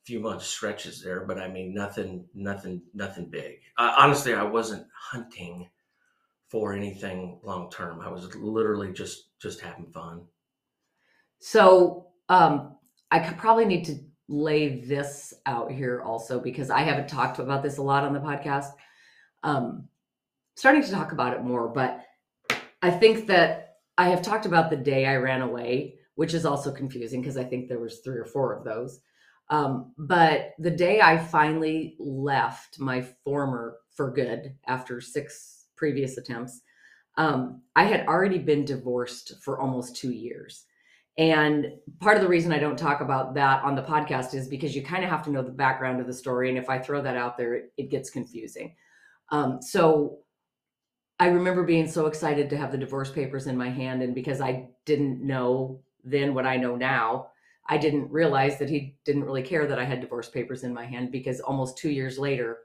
few 0.04 0.20
month 0.20 0.42
stretches 0.42 1.04
there, 1.04 1.22
but 1.26 1.38
I 1.38 1.48
mean, 1.48 1.74
nothing, 1.76 2.26
nothing, 2.34 2.82
nothing 2.96 3.30
big. 3.30 3.60
Uh, 3.78 3.94
honestly, 4.00 4.34
I 4.34 4.42
wasn't 4.44 4.88
hunting 4.92 5.70
for 6.50 6.74
anything 6.74 7.40
long 7.44 7.70
term. 7.70 8.02
I 8.02 8.10
was 8.10 8.36
literally 8.36 8.92
just 8.92 9.40
just 9.40 9.62
having 9.62 9.86
fun. 9.92 10.26
So 11.40 12.08
um, 12.28 12.76
I 13.12 13.20
could 13.20 13.38
probably 13.38 13.66
need 13.66 13.86
to 13.86 14.00
lay 14.28 14.82
this 14.82 15.34
out 15.46 15.72
here 15.72 16.02
also 16.02 16.40
because 16.40 16.70
I 16.70 16.82
haven't 16.82 17.08
talked 17.08 17.40
about 17.40 17.64
this 17.64 17.78
a 17.78 17.82
lot 17.82 18.04
on 18.04 18.14
the 18.14 18.20
podcast. 18.20 18.72
Um, 19.44 19.88
starting 20.56 20.84
to 20.84 20.92
talk 20.92 21.12
about 21.12 21.34
it 21.34 21.44
more, 21.44 21.70
but 21.70 22.04
I 22.82 22.92
think 22.92 23.28
that 23.28 23.78
I 23.98 24.10
have 24.10 24.22
talked 24.22 24.46
about 24.46 24.70
the 24.70 24.78
day 24.78 25.06
I 25.06 25.16
ran 25.16 25.42
away, 25.42 25.96
which 26.16 26.34
is 26.34 26.46
also 26.46 26.72
confusing 26.72 27.22
because 27.22 27.38
I 27.38 27.44
think 27.44 27.68
there 27.68 27.80
was 27.80 28.00
three 28.00 28.18
or 28.18 28.26
four 28.26 28.56
of 28.56 28.64
those. 28.64 29.00
Um, 29.50 29.94
but 29.98 30.54
the 30.60 30.72
day 30.72 31.02
I 31.02 31.18
finally 31.18 31.96
left 32.00 32.80
my 32.80 33.06
former 33.24 33.78
for 33.96 34.12
good 34.12 34.56
after 34.68 35.02
six 35.02 35.59
previous 35.80 36.18
attempts, 36.18 36.62
um, 37.18 37.62
I 37.76 37.86
had 37.86 38.06
already 38.06 38.38
been 38.38 38.66
divorced 38.66 39.34
for 39.42 39.60
almost 39.60 39.96
two 39.96 40.12
years. 40.12 40.66
And 41.18 41.68
part 42.00 42.16
of 42.16 42.24
the 42.24 42.30
reason 42.30 42.54
I 42.54 42.60
don't 42.60 42.78
talk 42.78 43.02
about 43.02 43.34
that 43.34 43.64
on 43.64 43.76
the 43.76 43.82
podcast 43.82 44.34
is 44.34 44.48
because 44.48 44.76
you 44.76 44.84
kind 44.84 45.04
of 45.04 45.10
have 45.10 45.24
to 45.24 45.32
know 45.32 45.42
the 45.42 45.52
background 45.52 46.00
of 46.00 46.08
the 46.08 46.14
story. 46.14 46.50
And 46.50 46.58
if 46.58 46.70
I 46.70 46.80
throw 46.80 47.02
that 47.02 47.18
out 47.18 47.38
there, 47.38 47.56
it, 47.56 47.74
it 47.78 47.90
gets 47.90 48.10
confusing. 48.10 48.76
Um, 49.32 49.62
so 49.62 50.20
I 51.20 51.28
remember 51.28 51.64
being 51.64 51.90
so 51.90 52.06
excited 52.06 52.50
to 52.50 52.58
have 52.58 52.72
the 52.72 52.78
divorce 52.78 53.12
papers 53.12 53.48
in 53.48 53.58
my 53.58 53.70
hand. 53.70 54.02
And 54.02 54.16
because 54.16 54.40
I 54.40 54.70
didn't 54.86 55.26
know 55.26 55.82
then 56.06 56.34
what 56.34 56.46
I 56.46 56.56
know 56.56 56.78
now, 56.78 57.32
I 57.68 57.78
didn't 57.78 58.10
realize 58.10 58.58
that 58.60 58.70
he 58.70 58.96
didn't 59.04 59.26
really 59.26 59.44
care 59.44 59.68
that 59.68 59.78
I 59.78 59.84
had 59.84 60.02
divorce 60.02 60.30
papers 60.30 60.64
in 60.64 60.74
my 60.74 60.86
hand 60.86 61.12
because 61.12 61.42
almost 61.42 61.78
two 61.78 61.90
years 61.90 62.18
later, 62.18 62.60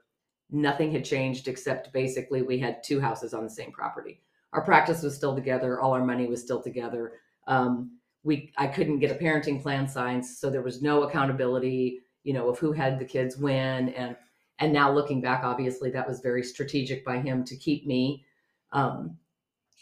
nothing 0.51 0.91
had 0.91 1.03
changed 1.03 1.47
except 1.47 1.91
basically 1.93 2.41
we 2.41 2.57
had 2.59 2.83
two 2.83 2.99
houses 2.99 3.33
on 3.33 3.43
the 3.43 3.49
same 3.49 3.71
property. 3.71 4.21
Our 4.53 4.61
practice 4.61 5.01
was 5.03 5.15
still 5.15 5.35
together, 5.35 5.79
all 5.79 5.93
our 5.93 6.05
money 6.05 6.27
was 6.27 6.41
still 6.41 6.61
together. 6.61 7.13
Um, 7.47 7.97
we 8.23 8.51
I 8.57 8.67
couldn't 8.67 8.99
get 8.99 9.11
a 9.11 9.15
parenting 9.23 9.61
plan 9.61 9.87
signed, 9.87 10.25
so 10.25 10.49
there 10.49 10.61
was 10.61 10.81
no 10.81 11.03
accountability, 11.03 11.99
you 12.23 12.33
know, 12.33 12.49
of 12.49 12.57
who 12.59 12.71
had 12.71 12.97
the 12.99 13.05
kids 13.05 13.37
when 13.37 13.89
and 13.89 14.15
and 14.59 14.71
now 14.71 14.91
looking 14.91 15.19
back, 15.21 15.43
obviously 15.43 15.91
that 15.91 16.07
was 16.07 16.21
very 16.21 16.41
strategic 16.41 17.03
by 17.03 17.19
him 17.19 17.43
to 17.43 17.57
keep 17.57 17.85
me 17.85 18.25
um, 18.71 19.17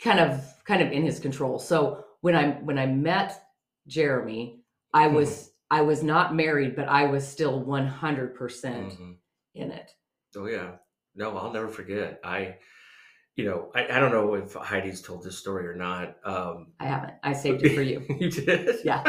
kind 0.02 0.20
of 0.20 0.44
kind 0.66 0.82
of 0.82 0.92
in 0.92 1.04
his 1.04 1.20
control. 1.20 1.60
So 1.60 2.06
when 2.22 2.36
I 2.36 2.52
when 2.54 2.80
I 2.80 2.88
met 2.88 3.44
Jeremy, 3.88 4.62
I 4.94 5.08
was 5.08 5.52
I 5.70 5.82
was 5.82 6.04
not 6.04 6.36
married, 6.36 6.76
but 6.76 6.88
I 6.88 7.06
was 7.06 7.28
still 7.28 7.60
one 7.60 7.88
hundred 7.88 8.36
percent 8.36 8.94
Mhm. 8.94 9.16
in 9.56 9.72
it. 9.72 9.94
Oh 10.36 10.48
yeah, 10.48 10.72
no, 11.16 11.38
I'll 11.38 11.52
never 11.52 11.68
forget. 11.68 12.20
I, 12.24 12.56
you 13.36 13.46
know, 13.46 13.72
I, 13.76 13.86
I 13.86 14.00
don't 14.00 14.12
know 14.12 14.34
if 14.36 14.54
Heidi's 14.54 15.02
told 15.02 15.24
this 15.24 15.38
story 15.38 15.68
or 15.68 15.76
not. 15.76 16.16
Um, 16.24 16.68
I 16.80 16.86
haven't. 16.86 17.14
I 17.24 17.34
saved 17.34 17.64
it 17.64 17.76
for 17.76 17.82
you. 17.82 18.06
you 18.20 18.30
did? 18.30 18.78
Yeah. 18.84 19.04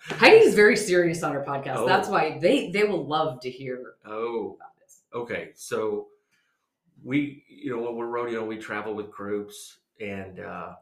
Heidi 0.00 0.36
is 0.36 0.54
very 0.54 0.76
serious 0.76 1.22
on 1.22 1.32
her 1.32 1.44
podcast. 1.46 1.76
Oh. 1.76 1.86
That's 1.86 2.08
why 2.08 2.38
they 2.38 2.70
they 2.70 2.84
will 2.84 3.06
love 3.06 3.40
to 3.40 3.50
hear 3.50 3.94
oh, 4.04 4.56
about 4.56 4.76
this. 4.80 5.02
okay. 5.14 5.50
So 5.54 6.08
we, 7.04 7.44
you 7.48 7.70
know, 7.70 7.82
when 7.82 7.96
we're 7.96 8.06
rodeo, 8.06 8.44
we 8.44 8.56
travel 8.56 8.94
with 8.94 9.10
groups, 9.10 9.78
and 10.00 10.40
uh, 10.40 10.74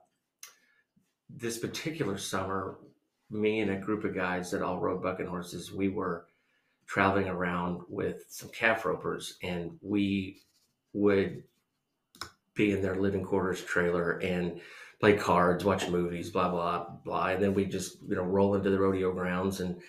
this 1.28 1.58
particular 1.58 2.18
summer, 2.18 2.78
me 3.30 3.60
and 3.60 3.70
a 3.70 3.76
group 3.76 4.04
of 4.04 4.14
guys 4.14 4.50
that 4.50 4.62
all 4.62 4.78
rode 4.78 5.02
bucking 5.02 5.26
horses, 5.26 5.72
we 5.72 5.88
were 5.88 6.26
traveling 6.86 7.28
around 7.28 7.82
with 7.88 8.24
some 8.28 8.50
calf 8.50 8.84
ropers, 8.84 9.38
and 9.42 9.78
we 9.80 10.42
would 10.92 11.42
be 12.54 12.72
in 12.72 12.82
their 12.82 12.96
living 12.96 13.24
quarters 13.24 13.62
trailer 13.62 14.18
and 14.18 14.60
play 15.00 15.16
cards, 15.16 15.64
watch 15.64 15.88
movies, 15.88 16.30
blah 16.30 16.48
blah 16.48 16.86
blah, 17.04 17.26
and 17.26 17.42
then 17.42 17.54
we 17.54 17.64
just 17.64 17.98
you 18.08 18.14
know 18.14 18.22
roll 18.22 18.54
into 18.54 18.70
the 18.70 18.78
rodeo 18.78 19.12
grounds 19.12 19.60
and 19.60 19.80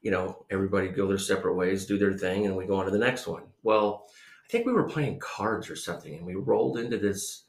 you 0.00 0.10
know 0.10 0.46
everybody 0.50 0.88
go 0.88 1.06
their 1.06 1.18
separate 1.18 1.54
ways, 1.54 1.86
do 1.86 1.98
their 1.98 2.12
thing, 2.12 2.46
and 2.46 2.56
we 2.56 2.66
go 2.66 2.76
on 2.76 2.84
to 2.84 2.90
the 2.90 2.98
next 2.98 3.26
one. 3.26 3.42
Well, 3.62 4.06
I 4.44 4.48
think 4.50 4.66
we 4.66 4.72
were 4.72 4.88
playing 4.88 5.18
cards 5.18 5.70
or 5.70 5.76
something, 5.76 6.14
and 6.14 6.26
we 6.26 6.34
rolled 6.34 6.78
into 6.78 6.98
this. 6.98 7.44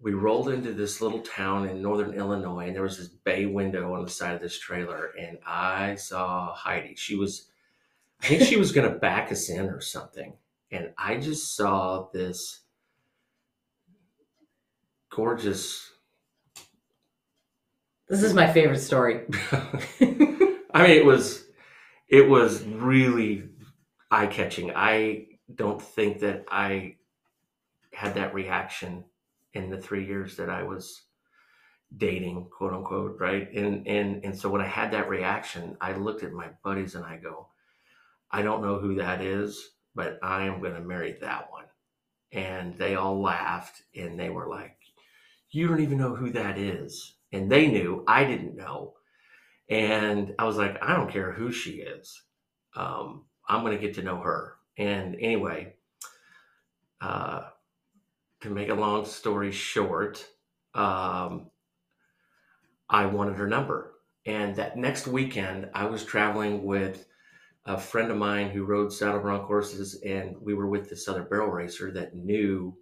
We 0.00 0.14
rolled 0.14 0.48
into 0.48 0.72
this 0.72 1.00
little 1.00 1.20
town 1.20 1.68
in 1.68 1.80
northern 1.80 2.14
Illinois, 2.14 2.66
and 2.66 2.74
there 2.74 2.82
was 2.82 2.98
this 2.98 3.08
bay 3.08 3.46
window 3.46 3.94
on 3.94 4.04
the 4.04 4.10
side 4.10 4.34
of 4.34 4.40
this 4.40 4.58
trailer, 4.58 5.12
and 5.18 5.38
I 5.46 5.94
saw 5.94 6.52
Heidi. 6.54 6.96
She 6.96 7.14
was, 7.14 7.51
I 8.22 8.26
think 8.26 8.42
she 8.42 8.56
was 8.56 8.72
going 8.72 8.90
to 8.90 8.98
back 8.98 9.32
us 9.32 9.48
in 9.50 9.68
or 9.68 9.80
something, 9.80 10.34
and 10.70 10.92
I 10.96 11.16
just 11.18 11.56
saw 11.56 12.08
this 12.12 12.60
gorgeous 15.10 15.90
This 18.08 18.22
is 18.22 18.34
my 18.34 18.52
favorite 18.52 18.80
story. 18.80 19.22
I 20.74 20.82
mean, 20.82 20.90
it 20.90 21.04
was 21.04 21.44
it 22.08 22.28
was 22.28 22.62
really 22.64 23.44
eye 24.10 24.26
catching. 24.26 24.72
I 24.74 25.26
don't 25.54 25.80
think 25.80 26.20
that 26.20 26.44
I 26.50 26.96
had 27.94 28.14
that 28.14 28.34
reaction 28.34 29.04
in 29.54 29.70
the 29.70 29.78
three 29.78 30.06
years 30.06 30.36
that 30.36 30.50
I 30.50 30.62
was 30.62 31.02
dating, 31.96 32.48
quote 32.56 32.74
unquote, 32.74 33.16
right? 33.20 33.50
And 33.54 33.86
and 33.86 34.24
and 34.24 34.38
so 34.38 34.50
when 34.50 34.62
I 34.62 34.66
had 34.66 34.92
that 34.92 35.08
reaction, 35.08 35.76
I 35.80 35.94
looked 35.94 36.22
at 36.22 36.32
my 36.32 36.48
buddies 36.64 36.94
and 36.94 37.04
I 37.04 37.16
go, 37.16 37.48
I 38.32 38.42
don't 38.42 38.62
know 38.62 38.78
who 38.78 38.94
that 38.96 39.20
is, 39.20 39.70
but 39.94 40.18
I 40.22 40.44
am 40.44 40.60
going 40.60 40.74
to 40.74 40.80
marry 40.80 41.16
that 41.20 41.50
one. 41.50 41.64
And 42.32 42.76
they 42.78 42.94
all 42.94 43.20
laughed 43.20 43.82
and 43.94 44.18
they 44.18 44.30
were 44.30 44.48
like, 44.48 44.76
You 45.50 45.68
don't 45.68 45.80
even 45.80 45.98
know 45.98 46.14
who 46.14 46.30
that 46.30 46.58
is. 46.58 47.14
And 47.32 47.50
they 47.50 47.66
knew, 47.66 48.04
I 48.06 48.24
didn't 48.24 48.56
know. 48.56 48.94
And 49.68 50.34
I 50.38 50.44
was 50.44 50.56
like, 50.56 50.82
I 50.82 50.94
don't 50.94 51.10
care 51.10 51.32
who 51.32 51.52
she 51.52 51.72
is. 51.72 52.22
Um, 52.74 53.24
I'm 53.48 53.62
going 53.62 53.76
to 53.76 53.80
get 53.80 53.94
to 53.96 54.02
know 54.02 54.18
her. 54.18 54.56
And 54.78 55.16
anyway, 55.16 55.74
uh, 57.00 57.42
to 58.40 58.50
make 58.50 58.68
a 58.68 58.74
long 58.74 59.04
story 59.04 59.52
short, 59.52 60.26
um, 60.74 61.50
I 62.88 63.06
wanted 63.06 63.36
her 63.36 63.46
number. 63.46 63.92
And 64.26 64.56
that 64.56 64.76
next 64.76 65.06
weekend, 65.06 65.70
I 65.74 65.86
was 65.86 66.04
traveling 66.04 66.64
with 66.64 67.06
a 67.66 67.78
friend 67.78 68.10
of 68.10 68.16
mine 68.16 68.50
who 68.50 68.64
rode 68.64 68.92
saddle 68.92 69.20
bronc 69.20 69.46
horses, 69.46 70.00
and 70.04 70.36
we 70.40 70.54
were 70.54 70.66
with 70.66 70.90
this 70.90 71.08
other 71.08 71.22
barrel 71.22 71.50
racer 71.50 71.90
that 71.92 72.14
knew 72.14 72.76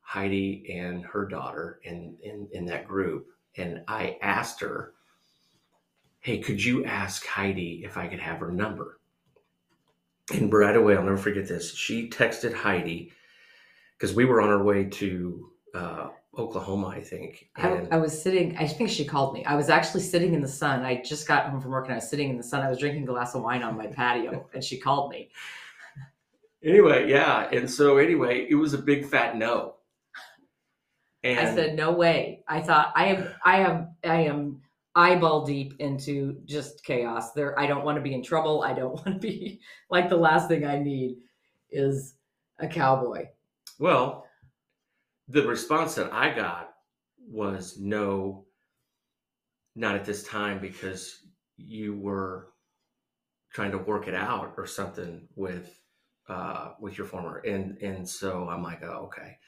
Heidi 0.00 0.64
and 0.72 1.04
her 1.04 1.26
daughter 1.26 1.80
in, 1.82 2.16
in, 2.22 2.48
in 2.52 2.66
that 2.66 2.86
group. 2.86 3.26
And 3.56 3.82
I 3.88 4.18
asked 4.22 4.60
her, 4.60 4.92
Hey, 6.20 6.38
could 6.38 6.62
you 6.62 6.84
ask 6.84 7.26
Heidi 7.26 7.82
if 7.84 7.96
I 7.96 8.08
could 8.08 8.20
have 8.20 8.38
her 8.38 8.50
number? 8.50 9.00
And 10.32 10.52
right 10.52 10.74
away, 10.74 10.96
I'll 10.96 11.04
never 11.04 11.16
forget 11.16 11.46
this. 11.46 11.74
She 11.74 12.08
texted 12.08 12.52
Heidi 12.52 13.12
because 13.96 14.14
we 14.14 14.24
were 14.24 14.40
on 14.40 14.48
our 14.48 14.62
way 14.62 14.84
to 14.84 15.52
uh, 15.74 16.08
Oklahoma, 16.38 16.88
I 16.88 17.00
think. 17.00 17.48
I, 17.56 17.86
I 17.90 17.96
was 17.96 18.20
sitting, 18.20 18.56
I 18.58 18.66
think 18.66 18.90
she 18.90 19.04
called 19.04 19.34
me. 19.34 19.44
I 19.44 19.54
was 19.54 19.68
actually 19.68 20.02
sitting 20.02 20.34
in 20.34 20.40
the 20.40 20.48
sun. 20.48 20.84
I 20.84 21.02
just 21.02 21.26
got 21.26 21.48
home 21.48 21.60
from 21.60 21.70
work 21.70 21.86
and 21.86 21.92
I 21.92 21.96
was 21.96 22.08
sitting 22.08 22.30
in 22.30 22.36
the 22.36 22.42
sun. 22.42 22.62
I 22.62 22.68
was 22.68 22.78
drinking 22.78 23.04
a 23.04 23.06
glass 23.06 23.34
of 23.34 23.42
wine 23.42 23.62
on 23.62 23.76
my 23.76 23.86
patio 23.86 24.46
and 24.54 24.62
she 24.62 24.78
called 24.78 25.10
me. 25.10 25.30
anyway, 26.62 27.08
yeah. 27.08 27.48
And 27.52 27.70
so, 27.70 27.98
anyway, 27.98 28.46
it 28.48 28.54
was 28.54 28.74
a 28.74 28.78
big 28.78 29.06
fat 29.06 29.36
no. 29.36 29.74
And 31.22 31.40
I 31.40 31.54
said, 31.54 31.74
no 31.74 31.90
way. 31.90 32.44
I 32.46 32.60
thought 32.60 32.92
I 32.94 33.06
am, 33.06 33.28
I 33.44 33.56
am, 33.58 33.88
I 34.04 34.20
am 34.22 34.60
eyeball 34.94 35.44
deep 35.44 35.74
into 35.78 36.40
just 36.46 36.84
chaos 36.84 37.32
there. 37.32 37.58
I 37.58 37.66
don't 37.66 37.84
want 37.84 37.96
to 37.96 38.02
be 38.02 38.14
in 38.14 38.22
trouble. 38.22 38.62
I 38.62 38.72
don't 38.72 38.94
want 39.06 39.06
to 39.06 39.18
be 39.18 39.60
like 39.90 40.08
the 40.08 40.16
last 40.16 40.48
thing 40.48 40.64
I 40.64 40.78
need 40.78 41.16
is 41.70 42.14
a 42.58 42.68
cowboy. 42.68 43.28
Well, 43.78 44.25
the 45.28 45.46
response 45.46 45.94
that 45.96 46.12
I 46.12 46.34
got 46.34 46.70
was 47.28 47.78
no, 47.78 48.46
not 49.74 49.96
at 49.96 50.04
this 50.04 50.22
time 50.24 50.60
because 50.60 51.20
you 51.56 51.96
were 51.96 52.48
trying 53.52 53.72
to 53.72 53.78
work 53.78 54.06
it 54.06 54.14
out 54.14 54.54
or 54.56 54.66
something 54.66 55.28
with 55.34 55.80
uh, 56.28 56.72
with 56.80 56.98
your 56.98 57.06
former, 57.06 57.38
and 57.38 57.78
and 57.78 58.08
so 58.08 58.48
I'm 58.48 58.62
like, 58.62 58.82
oh, 58.82 59.08
okay. 59.08 59.38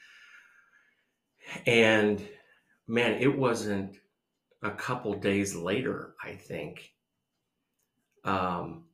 And 1.65 2.25
man, 2.87 3.21
it 3.21 3.37
wasn't 3.37 3.97
a 4.63 4.71
couple 4.71 5.13
days 5.13 5.55
later. 5.55 6.15
I 6.23 6.33
think 6.33 6.91
um, 8.23 8.85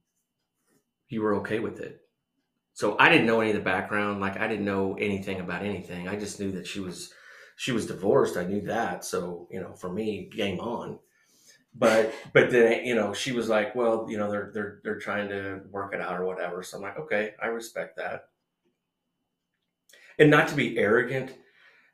you 1.10 1.22
were 1.22 1.36
okay 1.36 1.60
with 1.60 1.80
it 1.80 2.05
so 2.76 2.98
I 3.00 3.08
didn't 3.08 3.26
know 3.26 3.40
any 3.40 3.52
of 3.52 3.56
the 3.56 3.64
background. 3.64 4.20
Like 4.20 4.38
I 4.38 4.50
didn't 4.50 4.66
know 4.66 4.96
anything 4.96 5.40
about 5.40 5.64
anything. 5.64 6.10
I 6.10 6.18
just 6.18 6.42
knew 6.42 6.52
that 6.52 6.68
she 6.68 6.82
was 6.82 7.14
she 7.56 7.72
was 7.72 7.88
divorced. 7.88 8.36
I 8.36 8.44
knew 8.44 8.62
that. 8.64 9.06
So 9.06 9.48
you 9.50 9.62
know, 9.62 9.74
for 9.74 9.92
me, 9.92 10.30
game 10.30 10.60
on. 10.60 11.00
But 11.74 12.14
but 12.34 12.52
then 12.52 12.86
you 12.86 12.94
know, 12.94 13.14
she 13.14 13.32
was 13.32 13.48
like, 13.48 13.76
well, 13.76 14.06
you 14.10 14.18
know, 14.18 14.30
they're 14.30 14.52
they're 14.54 14.82
they're 14.84 15.00
trying 15.00 15.30
to 15.30 15.62
work 15.72 15.94
it 15.94 16.02
out 16.02 16.20
or 16.20 16.26
whatever. 16.26 16.64
So 16.64 16.76
I'm 16.76 16.84
like, 16.84 17.00
okay, 17.00 17.32
I 17.42 17.48
respect 17.48 17.96
that. 17.96 18.26
And 20.20 20.30
not 20.30 20.50
to 20.50 20.56
be 20.56 20.78
arrogant 20.78 21.34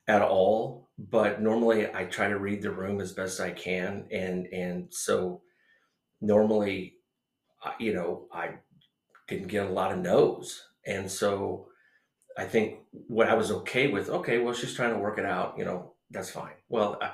at 0.07 0.23
all, 0.23 0.89
but 0.97 1.43
normally 1.43 1.93
I 1.93 2.05
try 2.05 2.27
to 2.27 2.39
read 2.39 2.63
the 2.63 2.71
room 2.71 3.01
as 3.01 3.13
best 3.13 3.39
I 3.39 3.51
can, 3.51 4.07
and 4.11 4.47
and 4.47 4.91
so 4.91 5.43
normally, 6.21 6.95
you 7.79 7.93
know, 7.93 8.27
I 8.33 8.55
didn't 9.27 9.49
get 9.49 9.67
a 9.67 9.69
lot 9.69 9.91
of 9.91 9.99
no's 9.99 10.69
and 10.85 11.09
so 11.09 11.67
I 12.37 12.45
think 12.45 12.79
what 12.91 13.27
I 13.29 13.33
was 13.33 13.51
okay 13.51 13.87
with, 13.87 14.09
okay, 14.09 14.39
well, 14.39 14.53
she's 14.53 14.73
trying 14.73 14.93
to 14.93 14.99
work 14.99 15.17
it 15.17 15.25
out, 15.25 15.55
you 15.57 15.65
know, 15.65 15.93
that's 16.09 16.29
fine. 16.29 16.53
Well, 16.69 16.97
I, 17.01 17.11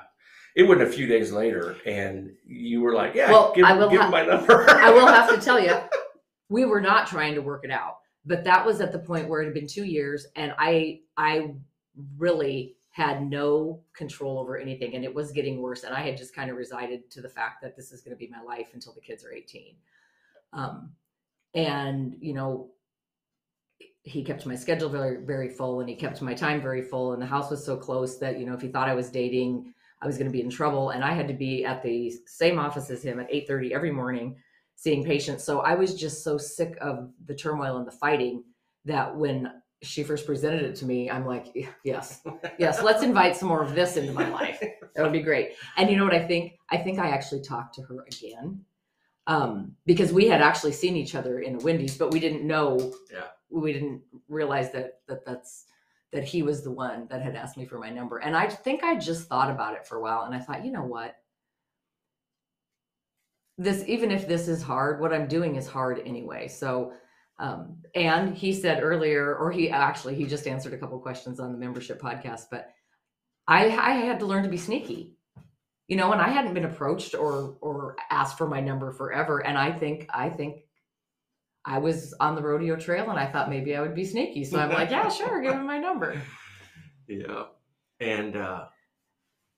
it 0.56 0.64
went 0.64 0.82
a 0.82 0.86
few 0.86 1.06
days 1.06 1.32
later, 1.32 1.76
and 1.86 2.32
you 2.44 2.80
were 2.80 2.94
like, 2.94 3.14
yeah, 3.14 3.30
Well, 3.30 3.52
give, 3.54 3.64
I 3.64 3.74
will 3.74 3.90
give 3.90 4.00
ha- 4.00 4.10
my 4.10 4.24
number. 4.24 4.68
I 4.70 4.90
will 4.90 5.06
have 5.06 5.32
to 5.34 5.40
tell 5.40 5.60
you, 5.60 5.76
we 6.48 6.64
were 6.64 6.80
not 6.80 7.06
trying 7.06 7.34
to 7.34 7.42
work 7.42 7.64
it 7.64 7.70
out, 7.70 7.98
but 8.24 8.44
that 8.44 8.64
was 8.64 8.80
at 8.80 8.90
the 8.92 8.98
point 8.98 9.28
where 9.28 9.42
it 9.42 9.46
had 9.46 9.54
been 9.54 9.68
two 9.68 9.84
years, 9.84 10.26
and 10.36 10.52
I 10.58 11.00
I 11.16 11.54
really 12.16 12.76
had 12.90 13.28
no 13.28 13.82
control 13.94 14.38
over 14.38 14.58
anything, 14.58 14.94
and 14.94 15.04
it 15.04 15.14
was 15.14 15.30
getting 15.30 15.60
worse, 15.62 15.84
and 15.84 15.94
I 15.94 16.00
had 16.00 16.16
just 16.16 16.34
kind 16.34 16.50
of 16.50 16.56
resided 16.56 17.08
to 17.12 17.20
the 17.20 17.28
fact 17.28 17.62
that 17.62 17.76
this 17.76 17.92
is 17.92 18.02
going 18.02 18.16
to 18.16 18.18
be 18.18 18.28
my 18.28 18.42
life 18.42 18.70
until 18.74 18.94
the 18.94 19.00
kids 19.00 19.24
are 19.24 19.32
eighteen, 19.32 19.76
um, 20.52 20.90
and 21.54 22.16
you 22.20 22.34
know. 22.34 22.70
He 24.08 24.24
kept 24.24 24.46
my 24.46 24.54
schedule 24.54 24.88
very, 24.88 25.24
very 25.24 25.48
full, 25.50 25.80
and 25.80 25.88
he 25.88 25.94
kept 25.94 26.22
my 26.22 26.34
time 26.34 26.60
very 26.62 26.82
full. 26.82 27.12
And 27.12 27.20
the 27.20 27.26
house 27.26 27.50
was 27.50 27.64
so 27.64 27.76
close 27.76 28.18
that 28.18 28.38
you 28.38 28.46
know, 28.46 28.54
if 28.54 28.60
he 28.60 28.68
thought 28.68 28.88
I 28.88 28.94
was 28.94 29.10
dating, 29.10 29.74
I 30.00 30.06
was 30.06 30.16
going 30.16 30.30
to 30.30 30.32
be 30.32 30.40
in 30.40 30.50
trouble. 30.50 30.90
And 30.90 31.04
I 31.04 31.12
had 31.12 31.28
to 31.28 31.34
be 31.34 31.64
at 31.64 31.82
the 31.82 32.12
same 32.26 32.58
office 32.58 32.90
as 32.90 33.02
him 33.02 33.20
at 33.20 33.28
eight 33.30 33.46
thirty 33.46 33.74
every 33.74 33.90
morning 33.90 34.36
seeing 34.76 35.04
patients. 35.04 35.42
So 35.44 35.60
I 35.60 35.74
was 35.74 35.94
just 35.94 36.22
so 36.22 36.38
sick 36.38 36.78
of 36.80 37.10
the 37.26 37.34
turmoil 37.34 37.78
and 37.78 37.86
the 37.86 37.92
fighting 37.92 38.44
that 38.84 39.14
when 39.14 39.52
she 39.82 40.04
first 40.04 40.24
presented 40.24 40.62
it 40.62 40.76
to 40.76 40.86
me, 40.86 41.10
I'm 41.10 41.26
like, 41.26 41.48
yes, 41.84 42.22
yes, 42.58 42.82
let's 42.82 43.02
invite 43.02 43.36
some 43.36 43.48
more 43.48 43.62
of 43.62 43.74
this 43.74 43.96
into 43.96 44.12
my 44.12 44.28
life. 44.28 44.60
That 44.94 45.02
would 45.02 45.12
be 45.12 45.22
great. 45.22 45.52
And 45.76 45.90
you 45.90 45.96
know 45.96 46.04
what 46.04 46.14
I 46.14 46.26
think? 46.26 46.54
I 46.70 46.76
think 46.76 46.98
I 46.98 47.10
actually 47.10 47.42
talked 47.42 47.74
to 47.74 47.82
her 47.82 48.04
again. 48.06 48.64
Um, 49.26 49.76
because 49.84 50.12
we 50.12 50.26
had 50.26 50.40
actually 50.40 50.72
seen 50.72 50.96
each 50.96 51.14
other 51.14 51.40
in 51.40 51.56
a 51.56 51.58
Wendy's, 51.58 51.98
but 51.98 52.12
we 52.12 52.18
didn't 52.18 52.46
know, 52.46 52.94
Yeah. 53.12 53.24
We 53.50 53.72
didn't 53.72 54.02
realize 54.28 54.72
that, 54.72 55.00
that 55.08 55.24
that's, 55.24 55.66
that 56.12 56.24
he 56.24 56.42
was 56.42 56.62
the 56.62 56.70
one 56.70 57.06
that 57.10 57.22
had 57.22 57.36
asked 57.36 57.56
me 57.56 57.66
for 57.66 57.78
my 57.78 57.90
number. 57.90 58.18
And 58.18 58.36
I 58.36 58.48
think 58.48 58.82
I 58.82 58.96
just 58.96 59.28
thought 59.28 59.50
about 59.50 59.74
it 59.74 59.86
for 59.86 59.96
a 59.96 60.00
while 60.00 60.22
and 60.22 60.34
I 60.34 60.38
thought, 60.40 60.64
you 60.64 60.72
know 60.72 60.84
what? 60.84 61.16
this 63.58 63.82
even 63.88 64.10
if 64.10 64.26
this 64.26 64.48
is 64.48 64.62
hard 64.62 65.00
what 65.00 65.12
i'm 65.12 65.26
doing 65.26 65.56
is 65.56 65.66
hard 65.66 66.00
anyway 66.06 66.48
so 66.48 66.92
um, 67.40 67.76
and 67.94 68.36
he 68.36 68.52
said 68.52 68.82
earlier 68.82 69.36
or 69.36 69.52
he 69.52 69.70
actually 69.70 70.14
he 70.14 70.24
just 70.24 70.46
answered 70.46 70.72
a 70.72 70.78
couple 70.78 70.98
questions 70.98 71.38
on 71.38 71.52
the 71.52 71.58
membership 71.58 72.00
podcast 72.00 72.44
but 72.50 72.70
i 73.48 73.66
i 73.66 73.90
had 73.92 74.20
to 74.20 74.26
learn 74.26 74.44
to 74.44 74.48
be 74.48 74.56
sneaky 74.56 75.12
you 75.88 75.96
know 75.96 76.12
and 76.12 76.20
i 76.20 76.28
hadn't 76.28 76.54
been 76.54 76.64
approached 76.64 77.14
or 77.14 77.56
or 77.60 77.96
asked 78.10 78.38
for 78.38 78.48
my 78.48 78.60
number 78.60 78.92
forever 78.92 79.44
and 79.44 79.58
i 79.58 79.70
think 79.70 80.06
i 80.10 80.28
think 80.28 80.62
i 81.68 81.78
was 81.78 82.14
on 82.20 82.34
the 82.34 82.42
rodeo 82.42 82.74
trail 82.76 83.10
and 83.10 83.18
i 83.18 83.26
thought 83.30 83.48
maybe 83.48 83.76
i 83.76 83.80
would 83.80 83.94
be 83.94 84.04
sneaky 84.04 84.42
so 84.42 84.58
i'm 84.58 84.70
like 84.70 84.90
yeah 84.90 85.08
sure 85.08 85.40
give 85.40 85.54
him 85.54 85.66
my 85.66 85.78
number 85.78 86.20
yeah, 87.08 87.44
and 88.00 88.36
uh, 88.36 88.66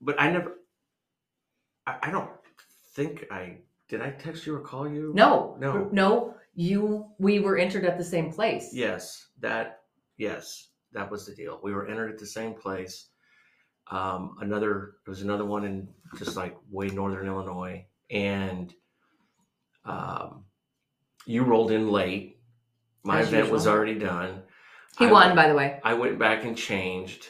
but 0.00 0.20
I 0.20 0.30
never. 0.30 0.56
I, 1.86 1.96
I 2.04 2.10
don't 2.10 2.30
think 2.94 3.26
I 3.30 3.58
did. 3.88 4.00
I 4.00 4.10
text 4.10 4.46
you 4.46 4.54
or 4.54 4.60
call 4.60 4.88
you? 4.88 5.12
no 5.14 5.56
No. 5.58 5.88
no 5.92 6.34
you 6.54 7.06
we 7.18 7.40
were 7.40 7.56
entered 7.56 7.84
at 7.84 7.98
the 7.98 8.04
same 8.04 8.32
place 8.32 8.70
Yes, 8.72 9.28
that 9.40 9.80
yes, 10.16 10.68
that 10.92 11.10
was 11.10 11.26
the 11.26 11.34
deal. 11.34 11.60
We 11.62 11.72
were 11.72 11.88
entered 11.88 12.10
at 12.10 12.18
the 12.18 12.26
same 12.26 12.54
place. 12.54 13.08
Um, 13.90 14.36
another 14.40 14.94
there 15.04 15.12
was 15.12 15.22
another 15.22 15.44
one 15.44 15.64
in 15.64 15.88
just 16.16 16.36
like 16.36 16.56
way 16.70 16.88
northern 16.88 17.26
Illinois, 17.26 17.84
and 18.10 18.72
um, 19.84 20.44
you 21.26 21.42
rolled 21.44 21.70
in 21.70 21.90
late. 21.90 22.38
My 23.04 23.20
As 23.20 23.28
event 23.28 23.50
was 23.50 23.66
already 23.66 23.98
done. 23.98 24.42
he 24.98 25.06
I 25.06 25.12
won 25.12 25.24
went- 25.26 25.36
by 25.36 25.48
the 25.48 25.54
way 25.54 25.80
I 25.82 25.94
went 25.94 26.18
back 26.18 26.44
and 26.44 26.56
changed, 26.56 27.28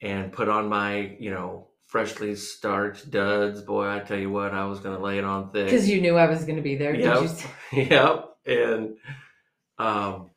and 0.00 0.32
put 0.32 0.48
on 0.48 0.68
my 0.68 1.16
you 1.18 1.30
know 1.30 1.68
freshly 1.86 2.34
starched 2.36 3.10
duds. 3.10 3.60
Boy, 3.62 3.88
I 3.88 3.98
tell 4.00 4.18
you 4.18 4.30
what, 4.30 4.54
I 4.54 4.64
was 4.64 4.78
going 4.80 4.96
to 4.96 5.02
lay 5.02 5.18
it 5.18 5.24
on 5.24 5.50
thick. 5.50 5.66
Because 5.66 5.88
you 5.88 6.00
knew 6.00 6.16
I 6.16 6.26
was 6.28 6.44
going 6.44 6.56
to 6.56 6.62
be 6.62 6.76
there. 6.76 6.92
Did 6.92 7.00
Yep. 7.04 7.30
you? 7.72 7.82
yep. 7.90 8.26
And 8.46 8.96
um, 9.78 10.30